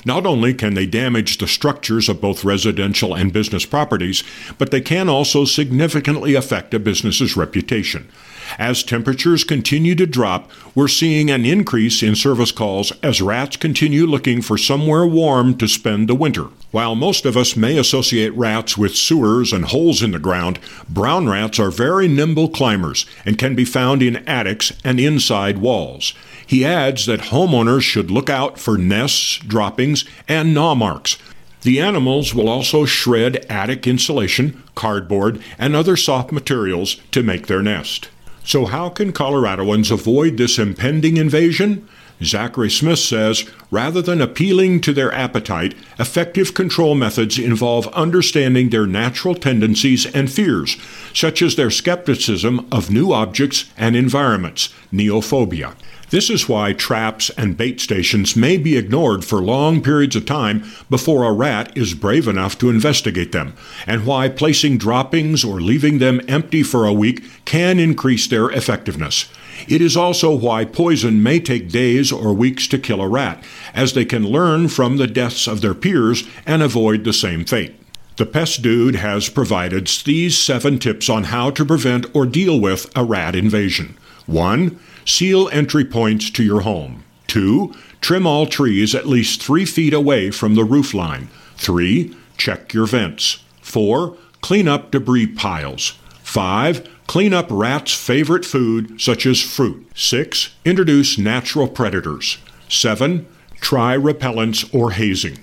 [0.05, 4.25] Not only can they damage the structures of both residential and business properties,
[4.57, 8.09] but they can also significantly affect a business's reputation.
[8.57, 14.07] As temperatures continue to drop, we're seeing an increase in service calls as rats continue
[14.07, 16.47] looking for somewhere warm to spend the winter.
[16.71, 20.59] While most of us may associate rats with sewers and holes in the ground,
[20.89, 26.15] brown rats are very nimble climbers and can be found in attics and inside walls.
[26.47, 31.19] He adds that homeowners should look out for nests, droppings, and gnaw marks.
[31.63, 37.63] The animals will also shred attic insulation, cardboard, and other soft materials to make their
[37.63, 38.09] nest.
[38.49, 41.87] So, how can Coloradoans avoid this impending invasion?
[42.23, 48.87] Zachary Smith says rather than appealing to their appetite, effective control methods involve understanding their
[48.87, 50.79] natural tendencies and fears,
[51.13, 55.75] such as their skepticism of new objects and environments, neophobia.
[56.11, 60.65] This is why traps and bait stations may be ignored for long periods of time
[60.89, 63.53] before a rat is brave enough to investigate them,
[63.87, 69.29] and why placing droppings or leaving them empty for a week can increase their effectiveness.
[69.69, 73.45] It is also why poison may take days or weeks to kill a rat,
[73.75, 77.75] as they can learn from the deaths of their peers and avoid the same fate.
[78.17, 82.91] The Pest Dude has provided these seven tips on how to prevent or deal with
[82.97, 83.97] a rat invasion.
[84.27, 84.79] 1.
[85.09, 87.03] Seal entry points to your home.
[87.29, 87.75] 2.
[88.03, 91.29] Trim all trees at least 3 feet away from the roof line.
[91.57, 92.15] 3.
[92.37, 93.43] Check your vents.
[93.63, 94.15] 4.
[94.43, 95.99] Clean up debris piles.
[96.23, 96.87] 5.
[97.07, 99.91] Clean up rats' favorite food, such as fruit.
[99.95, 100.55] 6.
[100.67, 102.37] Introduce natural predators.
[102.69, 103.27] 7.
[103.63, 105.39] Try repellents or hazing.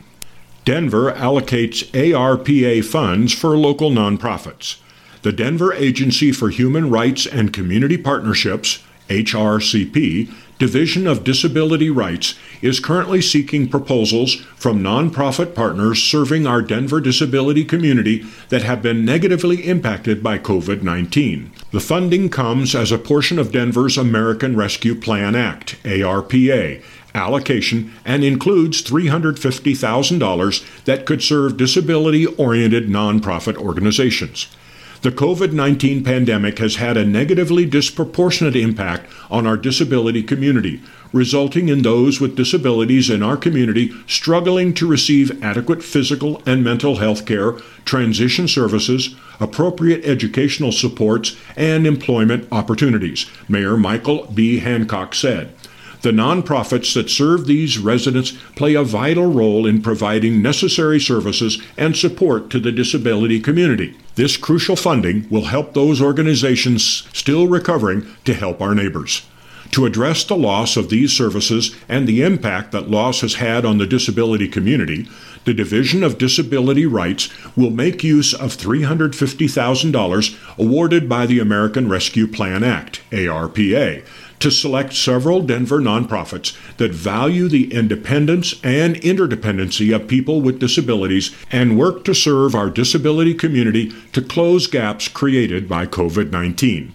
[0.64, 4.78] Denver allocates ARPA funds for local nonprofits.
[5.24, 12.80] The Denver Agency for Human Rights and Community Partnerships HRCP, Division of Disability Rights, is
[12.80, 19.68] currently seeking proposals from nonprofit partners serving our Denver disability community that have been negatively
[19.68, 21.52] impacted by COVID 19.
[21.72, 26.82] The funding comes as a portion of Denver's American Rescue Plan Act, ARPA,
[27.16, 34.48] allocation and includes $350,000 that could serve disability oriented nonprofit organizations.
[35.06, 40.82] The COVID 19 pandemic has had a negatively disproportionate impact on our disability community,
[41.14, 46.96] resulting in those with disabilities in our community struggling to receive adequate physical and mental
[46.96, 47.52] health care,
[47.86, 54.58] transition services, appropriate educational supports, and employment opportunities, Mayor Michael B.
[54.58, 55.54] Hancock said.
[56.06, 61.98] The nonprofits that serve these residents play a vital role in providing necessary services and
[61.98, 63.98] support to the disability community.
[64.14, 69.24] This crucial funding will help those organizations still recovering to help our neighbors.
[69.72, 73.80] To address the loss of these services and the impact that loss has had on
[73.80, 75.08] the disability community,
[75.46, 82.28] the Division of Disability Rights will make use of $350,000 awarded by the American Rescue
[82.28, 84.06] Plan Act, ARPA,
[84.40, 91.36] to select several Denver nonprofits that value the independence and interdependency of people with disabilities
[91.52, 96.94] and work to serve our disability community to close gaps created by COVID 19.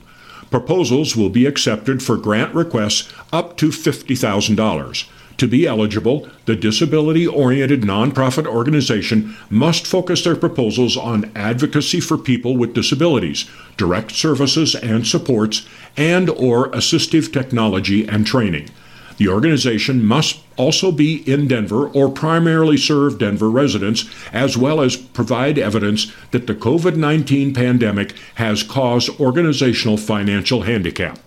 [0.50, 5.08] Proposals will be accepted for grant requests up to $50,000.
[5.40, 12.18] To be eligible, the disability oriented nonprofit organization must focus their proposals on advocacy for
[12.18, 13.48] people with disabilities,
[13.78, 15.66] direct services and supports,
[16.00, 18.70] and or assistive technology and training.
[19.18, 24.96] The organization must also be in Denver or primarily serve Denver residents, as well as
[24.96, 31.18] provide evidence that the COVID 19 pandemic has caused organizational financial handicap.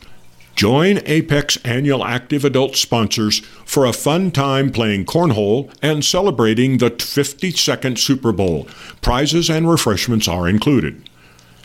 [0.54, 6.90] Join Apex Annual Active Adult sponsors for a fun time playing cornhole and celebrating the
[6.90, 8.68] 52nd Super Bowl.
[9.00, 11.08] Prizes and refreshments are included.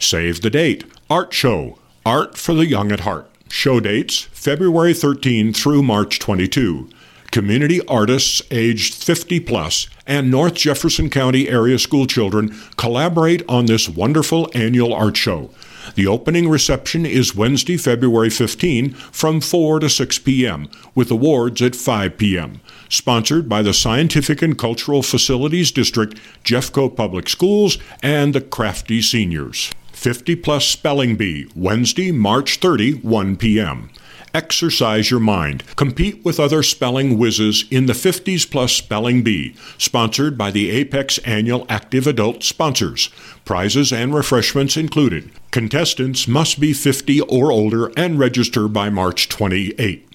[0.01, 0.83] Save the date.
[1.09, 1.77] Art Show.
[2.05, 3.29] Art for the Young at Heart.
[3.49, 6.89] Show dates February 13 through March 22.
[7.31, 13.87] Community artists aged 50 plus and North Jefferson County area school children collaborate on this
[13.87, 15.51] wonderful annual art show.
[15.95, 21.75] The opening reception is Wednesday, February 15 from 4 to 6 p.m., with awards at
[21.75, 22.59] 5 p.m.
[22.89, 29.71] Sponsored by the Scientific and Cultural Facilities District, Jeffco Public Schools, and the Crafty Seniors.
[30.01, 33.91] 50 Plus Spelling Bee, Wednesday, March 30, 1 p.m.
[34.33, 35.63] Exercise your mind.
[35.75, 41.19] Compete with other spelling whizzes in the 50s Plus Spelling Bee, sponsored by the Apex
[41.19, 43.11] Annual Active Adult sponsors.
[43.45, 45.29] Prizes and refreshments included.
[45.51, 50.09] Contestants must be 50 or older and register by March 28.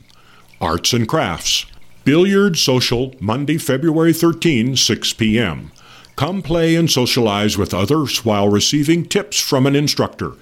[0.61, 1.65] Arts and Crafts.
[2.03, 5.71] Billiard Social, Monday, February 13, 6 p.m.
[6.17, 10.33] Come play and socialize with others while receiving tips from an instructor.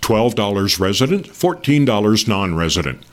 [0.00, 3.04] $12 resident, $14 non resident.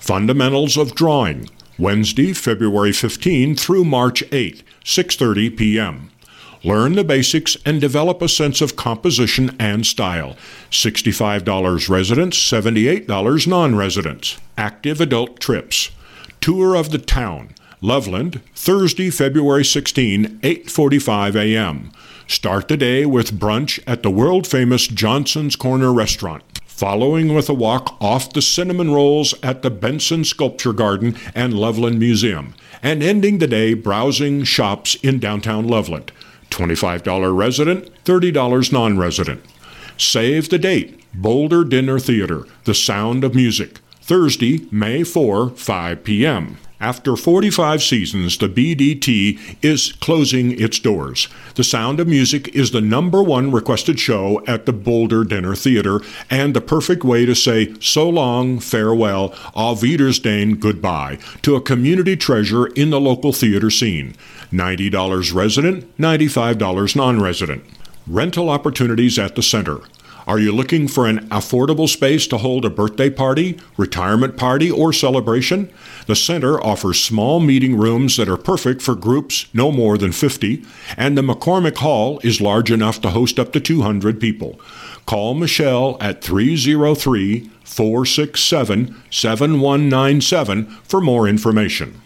[0.00, 1.48] Fundamentals of Drawing,
[1.78, 6.10] Wednesday, February 15 through March 8, 6:30 p.m.
[6.64, 10.36] Learn the basics and develop a sense of composition and style.
[10.70, 14.38] $65 residents, $78 non-residents.
[14.58, 15.90] Active adult trips.
[16.40, 17.54] Tour of the town.
[17.80, 21.90] Loveland, Thursday, February 16, 8:45 a.m.
[22.26, 26.42] Start the day with brunch at the world famous Johnson's Corner restaurant
[26.80, 31.98] following with a walk off the cinnamon rolls at the Benson Sculpture Garden and Loveland
[31.98, 36.10] Museum, and ending the day browsing shops in downtown Loveland.
[36.48, 39.44] $25 resident, $30 non resident.
[39.98, 46.56] Save the date Boulder Dinner Theater, The Sound of Music, Thursday, May 4, 5 p.m.
[46.80, 51.28] After 45 seasons, the BDT is closing its doors.
[51.54, 56.00] The Sound of Music is the number one requested show at the Boulder Dinner Theater
[56.30, 62.16] and the perfect way to say so long, farewell, auf Wiedersehen, goodbye to a community
[62.16, 64.14] treasure in the local theater scene.
[64.50, 67.62] $90 resident, $95 non resident.
[68.06, 69.80] Rental opportunities at the center.
[70.30, 74.92] Are you looking for an affordable space to hold a birthday party, retirement party, or
[74.92, 75.68] celebration?
[76.06, 80.64] The center offers small meeting rooms that are perfect for groups no more than 50,
[80.96, 84.60] and the McCormick Hall is large enough to host up to 200 people.
[85.04, 92.00] Call Michelle at 303 467 7197 for more information.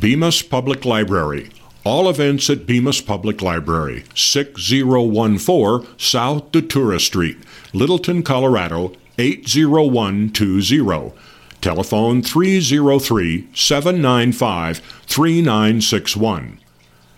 [0.00, 1.52] Bemis Public Library.
[1.84, 7.38] All events at Bemis Public Library, 6014 South Datura Street,
[7.72, 11.12] Littleton, Colorado 80120.
[11.60, 16.58] Telephone 303 795 3961.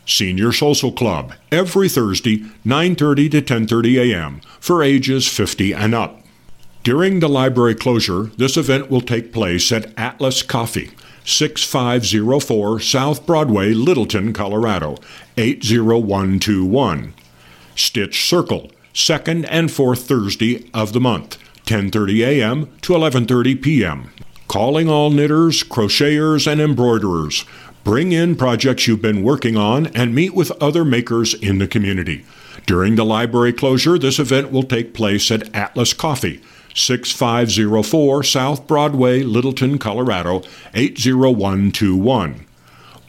[0.07, 4.41] Senior Social Club every Thursday 9:30 to 10:30 a.m.
[4.61, 6.23] for ages 50 and up.
[6.83, 10.91] During the library closure, this event will take place at Atlas Coffee,
[11.25, 14.99] 6504 South Broadway, Littleton, Colorado
[15.39, 17.15] 80121.
[17.75, 22.71] Stitch Circle, second and fourth Thursday of the month, 10:30 a.m.
[22.81, 24.11] to 11:30 p.m.
[24.49, 27.45] Calling all knitters, crocheters, and embroiderers.
[27.83, 32.25] Bring in projects you've been working on and meet with other makers in the community.
[32.67, 36.41] During the library closure, this event will take place at Atlas Coffee,
[36.75, 40.43] 6504 South Broadway, Littleton, Colorado
[40.73, 42.47] 80121.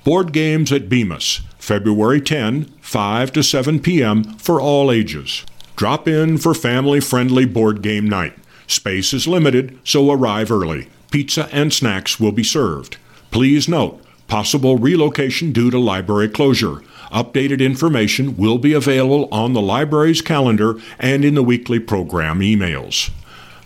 [0.03, 4.23] Board games at Bemis, February 10, 5 to 7 p.m.
[4.37, 5.45] for all ages.
[5.75, 8.37] Drop in for family friendly board game night.
[8.67, 10.87] Space is limited, so arrive early.
[11.11, 12.97] Pizza and snacks will be served.
[13.29, 16.81] Please note, possible relocation due to library closure.
[17.11, 23.11] Updated information will be available on the library's calendar and in the weekly program emails.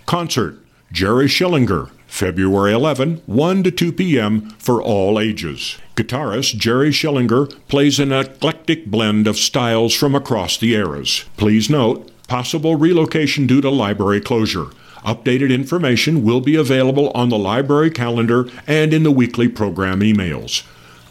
[0.06, 0.57] Concert
[0.91, 4.49] Jerry Schillinger, February 11, 1 to 2 p.m.
[4.57, 5.77] for all ages.
[5.95, 11.23] Guitarist Jerry Schillinger plays an eclectic blend of styles from across the eras.
[11.38, 14.65] Please note, possible relocation due to library closure.
[15.06, 20.64] Updated information will be available on the library calendar and in the weekly program emails.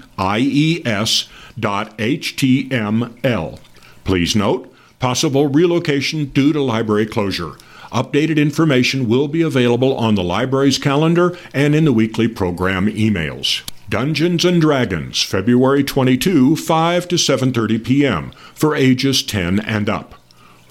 [1.58, 3.58] dot H-T-M-L.
[4.04, 7.52] Please note, possible relocation due to library closure.
[7.92, 13.62] Updated information will be available on the library's calendar and in the weekly program emails.
[13.88, 18.32] Dungeons and Dragons, February 22, 5 to 7:30 p.m.
[18.52, 20.16] for ages 10 and up.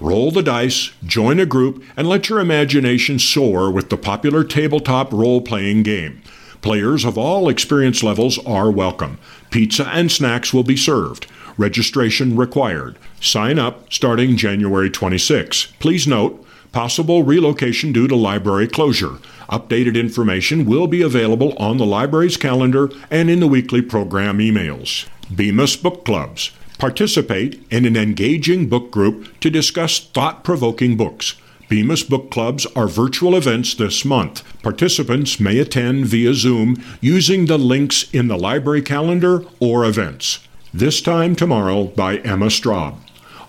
[0.01, 5.13] Roll the dice, join a group, and let your imagination soar with the popular tabletop
[5.13, 6.21] role-playing game.
[6.65, 9.19] Players of all experience levels are welcome.
[9.51, 11.27] Pizza and snacks will be served.
[11.59, 12.97] Registration required.
[13.21, 15.67] Sign up starting January 26.
[15.77, 19.19] Please note, possible relocation due to library closure.
[19.47, 25.07] Updated information will be available on the library's calendar and in the weekly program emails.
[25.29, 26.49] Bemis Book Clubs.
[26.79, 31.35] Participate in an engaging book group to discuss thought provoking books.
[31.67, 34.43] Bemis Book Clubs are virtual events this month.
[34.61, 40.47] Participants may attend via Zoom using the links in the library calendar or events.
[40.71, 42.97] This Time Tomorrow by Emma Straub.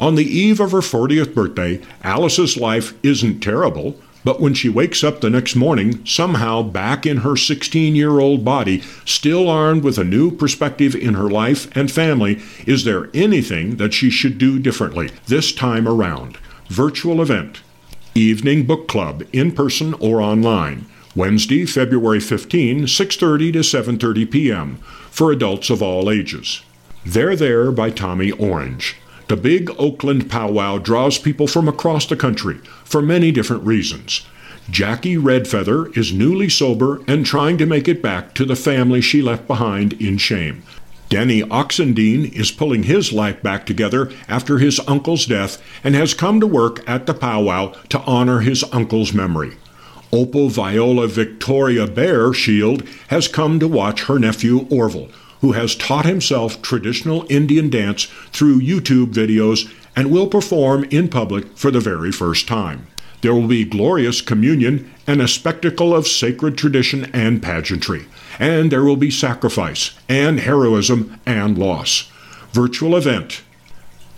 [0.01, 5.05] On the eve of her 40th birthday, Alice's life isn't terrible, but when she wakes
[5.05, 9.99] up the next morning, somehow back in her 16 year old body, still armed with
[9.99, 14.59] a new perspective in her life and family, is there anything that she should do
[14.59, 16.39] differently this time around?
[16.69, 17.61] Virtual event
[18.17, 20.87] Evening Book Club, in person or online.
[21.15, 24.77] Wednesday, February 15, 6:30 to 7:30 p.m.
[25.11, 26.63] for adults of all ages.
[27.05, 28.97] They're There by Tommy Orange.
[29.29, 34.27] The big Oakland powwow draws people from across the country for many different reasons.
[34.71, 39.21] Jackie Redfeather is newly sober and trying to make it back to the family she
[39.21, 40.63] left behind in shame.
[41.09, 46.41] Denny Oxendine is pulling his life back together after his uncle's death and has come
[46.41, 49.57] to work at the powwow to honor his uncle's memory.
[50.13, 55.09] Opal Viola Victoria Bear Shield has come to watch her nephew Orville,
[55.43, 61.57] who has taught himself traditional Indian dance through YouTube videos and will perform in public
[61.57, 62.89] for the very first time.
[63.21, 68.07] There will be glorious communion and a spectacle of sacred tradition and pageantry
[68.39, 72.11] and there will be sacrifice and heroism and loss.
[72.53, 73.43] Virtual event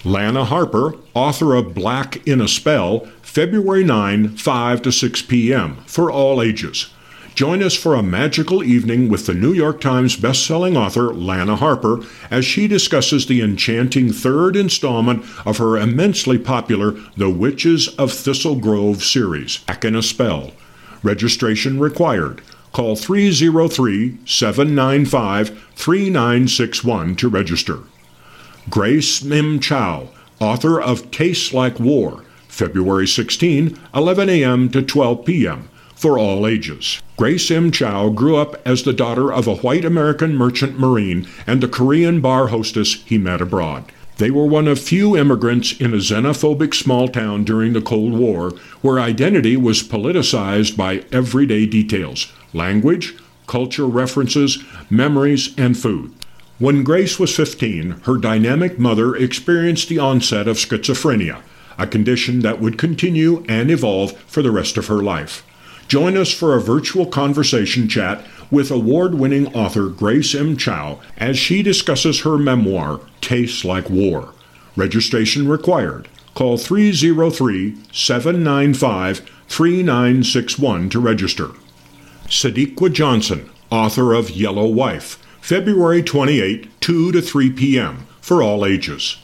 [0.05, 6.11] Lana Harper, author of Back in a Spell, February 9, 5 to 6 p.m., for
[6.11, 6.89] all ages.
[7.35, 12.01] Join us for a magical evening with the New York Times bestselling author Lana Harper
[12.29, 18.57] as she discusses the enchanting third installment of her immensely popular The Witches of Thistle
[18.57, 20.51] Grove series, Back in a Spell.
[21.03, 22.41] Registration required.
[22.71, 27.79] Call 303 795 3961 to register.
[28.69, 30.09] Grace Mim Cho,
[30.39, 34.69] author of Tastes Like War, February 16, 11 a.m.
[34.69, 35.69] to 12 p.m
[36.03, 37.01] for all ages.
[37.15, 37.71] Grace M.
[37.71, 42.19] Cho grew up as the daughter of a white American merchant marine and a Korean
[42.19, 43.85] bar hostess he met abroad.
[44.17, 48.51] They were one of few immigrants in a xenophobic small town during the Cold War
[48.81, 53.15] where identity was politicized by everyday details language,
[53.47, 56.13] culture references, memories, and food.
[56.59, 61.41] When Grace was 15, her dynamic mother experienced the onset of schizophrenia,
[61.79, 65.43] a condition that would continue and evolve for the rest of her life.
[65.87, 70.55] Join us for a virtual conversation chat with award winning author Grace M.
[70.55, 74.33] Cho as she discusses her memoir, Tastes Like War.
[74.75, 76.07] Registration required.
[76.35, 81.49] Call 303 795 3961 to register.
[82.27, 89.17] Sadeqa Johnson, author of Yellow Wife, February 28, 2 to 3 p.m., for all ages.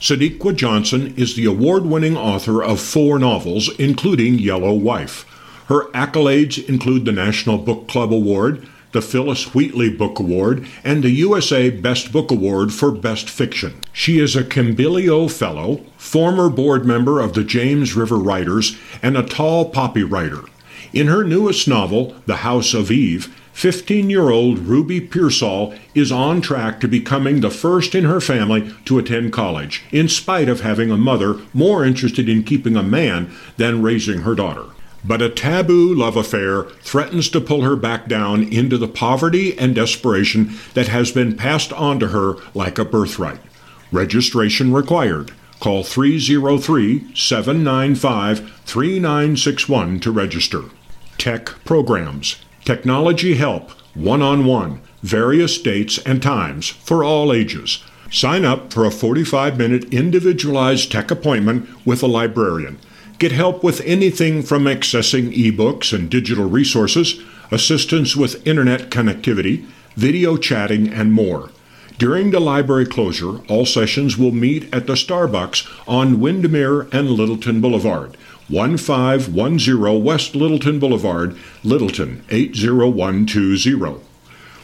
[0.00, 5.24] Sadeqa Johnson is the award winning author of four novels, including Yellow Wife.
[5.66, 11.10] Her accolades include the National Book Club Award, the Phillis Wheatley Book Award, and the
[11.10, 13.74] USA Best Book Award for Best Fiction.
[13.92, 19.22] She is a Kimbilio Fellow, former board member of the James River Writers, and a
[19.22, 20.44] tall poppy writer.
[20.92, 26.42] In her newest novel, The House of Eve, 15 year old Ruby Pearsall is on
[26.42, 30.90] track to becoming the first in her family to attend college, in spite of having
[30.90, 34.66] a mother more interested in keeping a man than raising her daughter.
[35.06, 39.74] But a taboo love affair threatens to pull her back down into the poverty and
[39.74, 43.40] desperation that has been passed on to her like a birthright.
[43.92, 45.30] Registration required.
[45.60, 50.62] Call 303 795 3961 to register.
[51.18, 57.82] Tech programs, technology help, one on one, various dates and times for all ages.
[58.10, 62.78] Sign up for a 45 minute individualized tech appointment with a librarian.
[63.18, 69.64] Get help with anything from accessing ebooks and digital resources, assistance with internet connectivity,
[69.94, 71.50] video chatting, and more.
[71.96, 77.62] During the library closure, all sessions will meet at the Starbucks on Windermere and Littleton
[77.62, 78.18] Boulevard,
[78.48, 84.00] 1510 West Littleton Boulevard, Littleton 80120.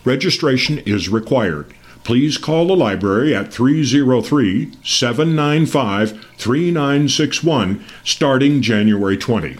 [0.05, 1.73] Registration is required
[2.05, 9.57] please call the library at 303 795 3961 starting January 20.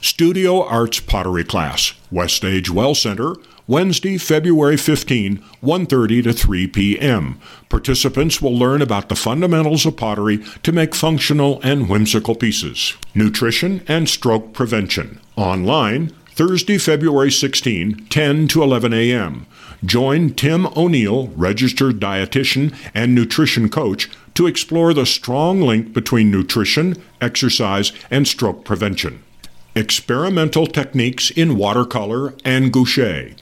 [0.00, 3.34] Studio Arts Pottery Class, Westage Well Center,
[3.66, 7.40] Wednesday, February 15, 1:30 to 3 p.m.
[7.70, 12.92] Participants will learn about the fundamentals of pottery to make functional and whimsical pieces.
[13.14, 15.18] Nutrition and stroke prevention.
[15.36, 19.46] Online, Thursday, February 16, 10 to 11 a.m.
[19.82, 27.02] Join Tim O'Neill, registered dietitian and nutrition coach, to explore the strong link between nutrition,
[27.18, 29.22] exercise, and stroke prevention.
[29.74, 33.34] Experimental Techniques in Watercolor and Gouache.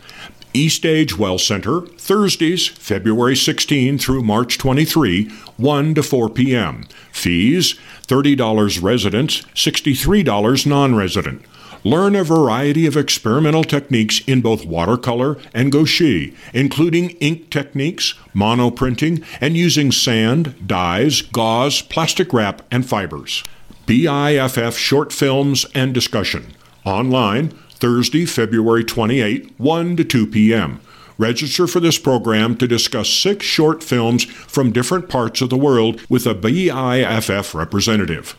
[0.54, 6.86] Eastage Well Center, Thursdays, February 16 through March 23, 1 to 4 p.m.
[7.10, 7.74] Fees
[8.06, 11.42] $30 residents, $63 non resident.
[11.84, 19.24] Learn a variety of experimental techniques in both watercolor and gouache, including ink techniques, monoprinting,
[19.40, 23.42] and using sand, dyes, gauze, plastic wrap, and fibers.
[23.86, 26.54] BIFF Short Films and Discussion.
[26.84, 27.52] Online,
[27.82, 30.80] Thursday, February 28, 1 to 2 p.m.
[31.18, 36.00] Register for this program to discuss six short films from different parts of the world
[36.08, 38.36] with a BIFF representative.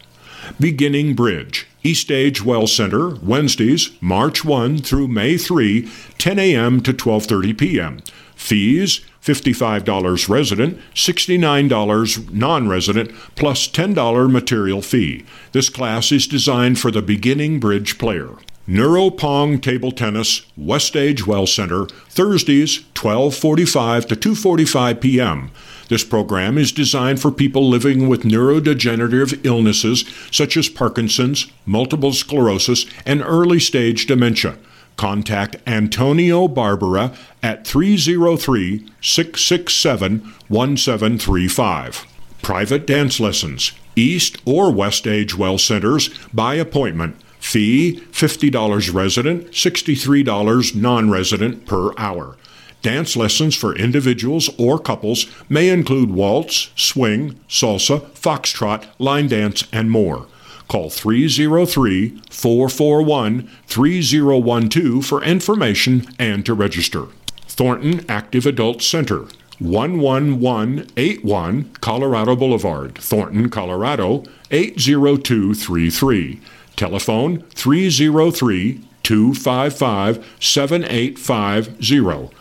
[0.61, 6.79] Beginning Bridge, Eastage Well Center, Wednesdays, March 1 through May 3, 10 a.m.
[6.79, 7.99] to 12:30 p.m.
[8.37, 15.25] Fees $55 resident, $69 non resident, plus $10 material fee.
[15.51, 18.37] This class is designed for the beginning bridge player.
[18.67, 25.51] Neuropong Table Tennis, Westage Well Center, Thursdays, 12:45 to 2:45 p.m.
[25.89, 32.85] This program is designed for people living with neurodegenerative illnesses such as Parkinson's, multiple sclerosis,
[33.05, 34.57] and early stage dementia.
[34.95, 42.07] Contact Antonio Barbara at 303 667 1735.
[42.41, 47.17] Private dance lessons, East or Westage Well Centers by appointment.
[47.43, 52.37] Fee $50 resident, $63 non resident per hour.
[52.81, 59.91] Dance lessons for individuals or couples may include waltz, swing, salsa, foxtrot, line dance, and
[59.91, 60.25] more.
[60.69, 67.07] Call 303 441 3012 for information and to register.
[67.47, 69.25] Thornton Active Adult Center,
[69.59, 76.39] 11181 Colorado Boulevard, Thornton, Colorado 80233.
[76.75, 82.35] Telephone 303 255 7850.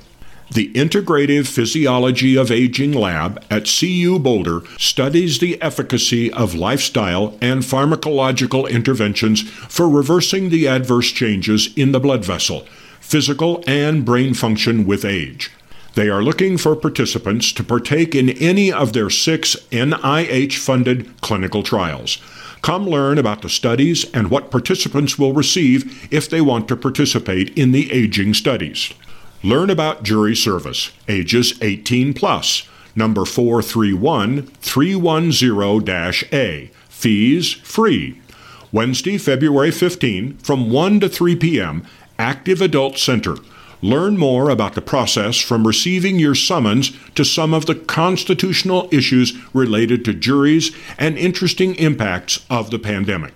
[0.54, 7.62] The Integrative Physiology of Aging Lab at CU Boulder studies the efficacy of lifestyle and
[7.62, 12.66] pharmacological interventions for reversing the adverse changes in the blood vessel,
[12.98, 15.50] physical and brain function with age.
[15.98, 21.64] They are looking for participants to partake in any of their six NIH funded clinical
[21.64, 22.18] trials.
[22.62, 27.50] Come learn about the studies and what participants will receive if they want to participate
[27.58, 28.94] in the aging studies.
[29.42, 36.70] Learn about jury service, ages 18 plus, number 431 310 A.
[36.88, 38.22] Fees free.
[38.70, 41.84] Wednesday, February 15, from 1 to 3 p.m.,
[42.20, 43.34] Active Adult Center.
[43.80, 49.34] Learn more about the process from receiving your summons to some of the constitutional issues
[49.54, 53.34] related to juries and interesting impacts of the pandemic.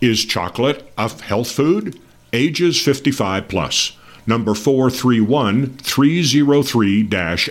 [0.00, 1.98] Is chocolate a health food?
[2.32, 3.96] Ages 55 plus
[4.26, 7.08] number 431 303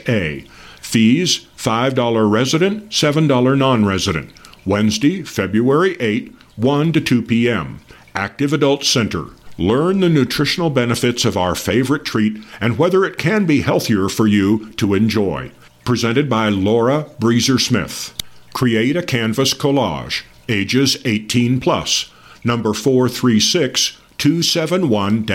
[0.07, 0.45] A.
[0.81, 4.31] Fees $5 resident, $7 non resident.
[4.65, 7.81] Wednesday, February 8, 1 to 2 p.m.
[8.15, 9.25] Active Adult Center.
[9.59, 14.25] Learn the nutritional benefits of our favorite treat and whether it can be healthier for
[14.25, 15.51] you to enjoy.
[15.83, 18.13] Presented by Laura Breezer Smith.
[18.53, 22.09] Create a canvas collage, ages 18 plus,
[22.41, 25.25] number 436 271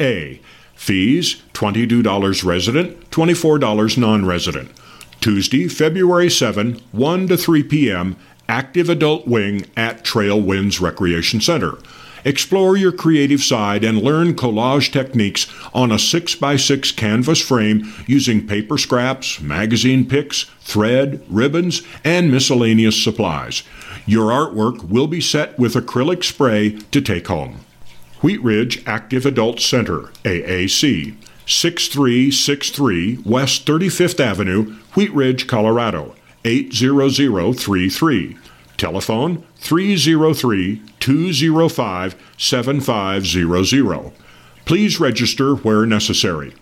[0.00, 0.40] A
[0.74, 4.70] Fees $22 resident, $24 non resident.
[5.20, 8.16] Tuesday, February 7, 1 to 3 p.m.,
[8.48, 11.76] Active Adult Wing at Trailwinds Recreation Center.
[12.24, 18.78] Explore your creative side and learn collage techniques on a 6x6 canvas frame using paper
[18.78, 23.62] scraps, magazine picks, thread, ribbons, and miscellaneous supplies.
[24.06, 27.60] Your artwork will be set with acrylic spray to take home.
[28.22, 31.14] Wheat Ridge Active Adult Center, AAC,
[31.46, 36.14] 6363 West 35th Avenue, Wheat Ridge, Colorado,
[36.46, 38.38] 80033.
[38.76, 44.12] Telephone 303 205 7500.
[44.66, 46.54] Please register where necessary.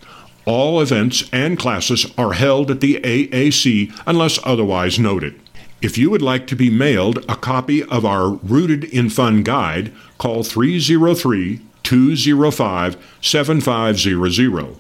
[0.45, 5.35] All events and classes are held at the AAC unless otherwise noted.
[5.81, 9.93] If you would like to be mailed a copy of our Rooted in Fun guide,
[10.19, 14.77] call 303 205 7500.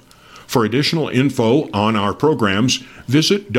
[0.47, 2.77] For additional info on our programs,
[3.09, 3.53] visit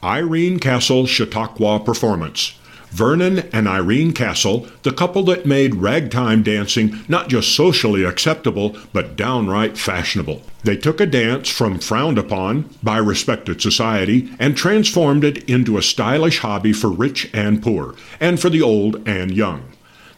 [0.02, 2.54] Irene Castle Chautauqua Performance.
[2.90, 9.14] Vernon and Irene Castle, the couple that made ragtime dancing not just socially acceptable, but
[9.14, 10.40] downright fashionable.
[10.64, 15.82] They took a dance from frowned upon by respected society and transformed it into a
[15.82, 19.64] stylish hobby for rich and poor, and for the old and young.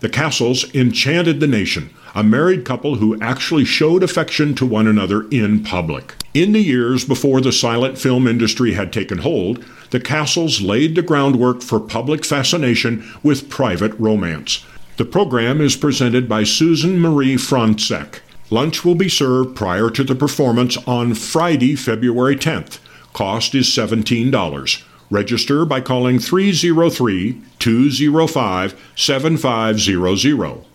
[0.00, 5.28] The Castles enchanted the nation, a married couple who actually showed affection to one another
[5.30, 6.14] in public.
[6.34, 11.02] In the years before the silent film industry had taken hold, the Castles laid the
[11.02, 14.64] groundwork for public fascination with private romance.
[14.96, 18.20] The program is presented by Susan Marie Frontczak.
[18.50, 22.78] Lunch will be served prior to the performance on Friday, February 10th.
[23.14, 24.82] Cost is $17.
[25.10, 30.71] Register by calling 303 205 7500.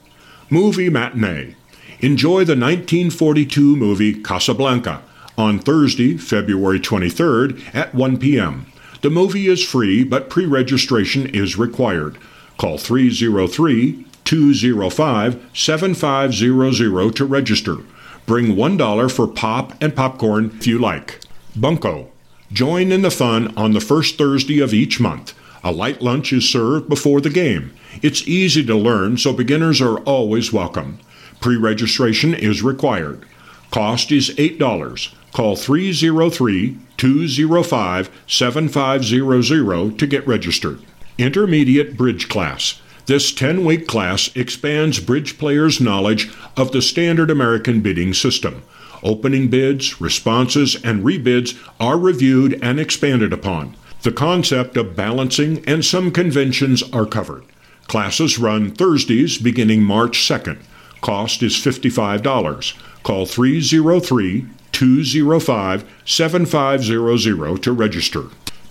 [0.49, 1.55] Movie Matinee.
[1.99, 5.01] Enjoy the 1942 movie Casablanca
[5.37, 8.65] on Thursday, February 23rd at 1 p.m.
[9.01, 12.17] The movie is free, but pre registration is required.
[12.57, 17.77] Call 303 205 7500 to register.
[18.25, 21.19] Bring $1 for pop and popcorn if you like.
[21.57, 22.09] Bunko.
[22.53, 25.33] Join in the fun on the first Thursday of each month.
[25.63, 27.73] A light lunch is served before the game.
[28.01, 30.99] It's easy to learn, so beginners are always welcome.
[31.41, 33.25] Pre registration is required.
[33.71, 35.13] Cost is $8.
[35.33, 40.79] Call 303 205 7500 to get registered.
[41.17, 42.81] Intermediate Bridge Class.
[43.07, 48.63] This 10 week class expands bridge players' knowledge of the standard American bidding system.
[49.01, 53.75] Opening bids, responses, and rebids are reviewed and expanded upon.
[54.01, 57.43] The concept of balancing and some conventions are covered.
[57.87, 60.59] Classes run Thursdays beginning March 2nd.
[61.01, 62.73] Cost is $55.
[63.03, 68.23] Call 303 205 7500 to register.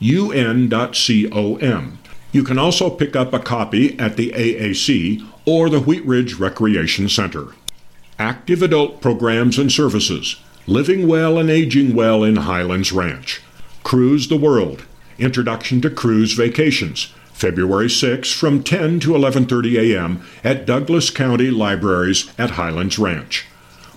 [0.00, 1.98] www.rootedinfun.com.
[2.32, 7.08] You can also pick up a copy at the AAC or the Wheat Ridge Recreation
[7.08, 7.54] Center.
[8.18, 10.36] Active adult programs and services.
[10.66, 13.40] Living well and aging well in Highlands Ranch.
[13.84, 14.84] Cruise the World
[15.18, 20.20] Introduction to Cruise Vacations, February 6 from 10 to 11:30 a.m.
[20.44, 23.46] at Douglas County Libraries at Highlands Ranch.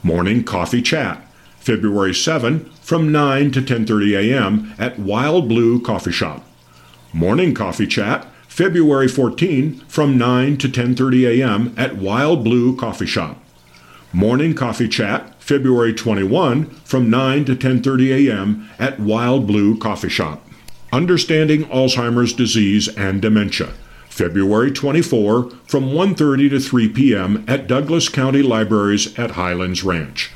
[0.02, 1.22] Morning Coffee Chat,
[1.70, 4.74] February 7 from 9 to 10:30 a.m.
[4.80, 6.44] at Wild Blue Coffee Shop.
[7.14, 11.72] Morning Coffee Chat, February 14 from 9 to 10:30 a.m.
[11.78, 13.38] at Wild Blue Coffee Shop.
[14.12, 18.68] Morning Coffee Chat, February 21 from 9 to 10:30 a.m.
[18.80, 20.44] at Wild Blue Coffee Shop.
[20.92, 23.70] Understanding Alzheimer's Disease and Dementia,
[24.10, 27.46] February 24 from 1:30 to 3 p.m.
[27.48, 30.32] at Douglas County Libraries at Highlands Ranch.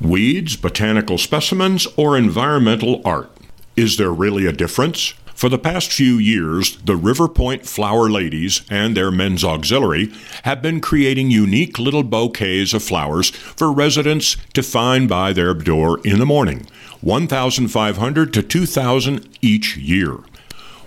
[0.00, 3.30] Weeds, botanical specimens, or environmental art.
[3.76, 5.14] Is there really a difference?
[5.34, 10.12] For the past few years, the River Point Flower Ladies and their men's auxiliary
[10.44, 16.00] have been creating unique little bouquets of flowers for residents to find by their door
[16.04, 16.66] in the morning,
[17.00, 20.18] 1,500 to 2,000 each year.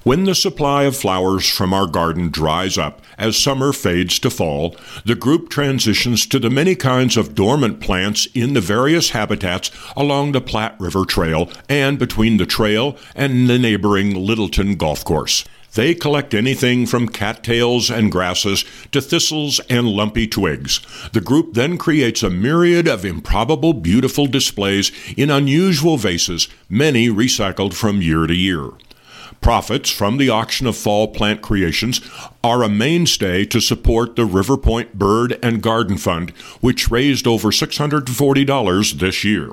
[0.08, 4.74] When the supply of flowers from our garden dries up as summer fades to fall,
[5.04, 10.32] the group transitions to the many kinds of dormant plants in the various habitats along
[10.32, 15.44] the Platte River Trail and between the trail and the neighboring Littleton Golf Course.
[15.74, 18.64] They collect anything from cattails and grasses
[18.94, 20.80] to thistles and lumpy twigs.
[21.12, 27.74] The group then creates a myriad of improbable, beautiful displays in unusual vases, many recycled
[27.74, 28.70] from year to year.
[29.42, 32.02] Profits from the auction of fall plant creations
[32.44, 37.50] are a mainstay to support the River Point Bird and Garden Fund, which raised over
[37.50, 39.52] $640 this year.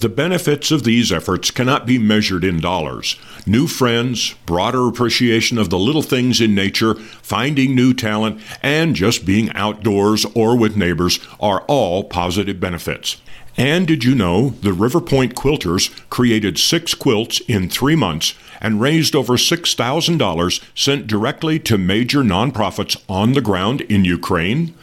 [0.00, 3.16] The benefits of these efforts cannot be measured in dollars.
[3.46, 9.24] New friends, broader appreciation of the little things in nature, finding new talent, and just
[9.24, 13.22] being outdoors or with neighbors are all positive benefits.
[13.56, 18.34] And did you know the River Point Quilters created six quilts in three months
[18.64, 24.74] and raised over $6,000 sent directly to major nonprofits on the ground in Ukraine?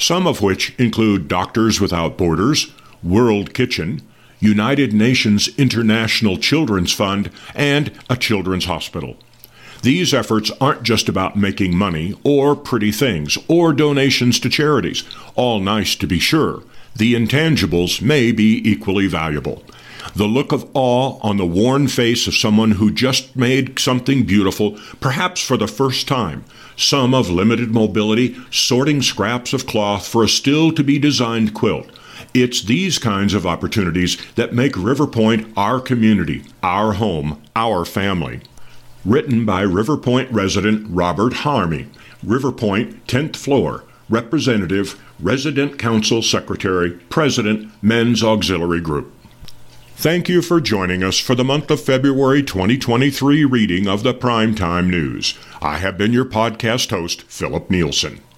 [0.00, 4.02] Some of which include Doctors Without Borders, World Kitchen,
[4.40, 9.16] United Nations International Children's Fund, and a children's hospital.
[9.82, 15.04] These efforts aren't just about making money or pretty things or donations to charities,
[15.36, 16.64] all nice to be sure
[16.96, 19.62] the intangibles may be equally valuable.
[20.14, 24.78] The look of awe on the worn face of someone who just made something beautiful,
[25.00, 26.44] perhaps for the first time.
[26.76, 31.88] Some of limited mobility, sorting scraps of cloth for a still to be designed quilt.
[32.34, 38.40] It's these kinds of opportunities that make River Point our community, our home, our family.
[39.04, 41.88] Written by Riverpoint resident Robert Harmey,
[42.24, 49.14] Riverpoint, 10th floor, Representative, Resident Council Secretary, President, Men's Auxiliary Group.
[50.00, 54.88] Thank you for joining us for the month of February 2023 reading of the Primetime
[54.88, 55.36] News.
[55.60, 58.20] I have been your podcast host, Philip Nielsen.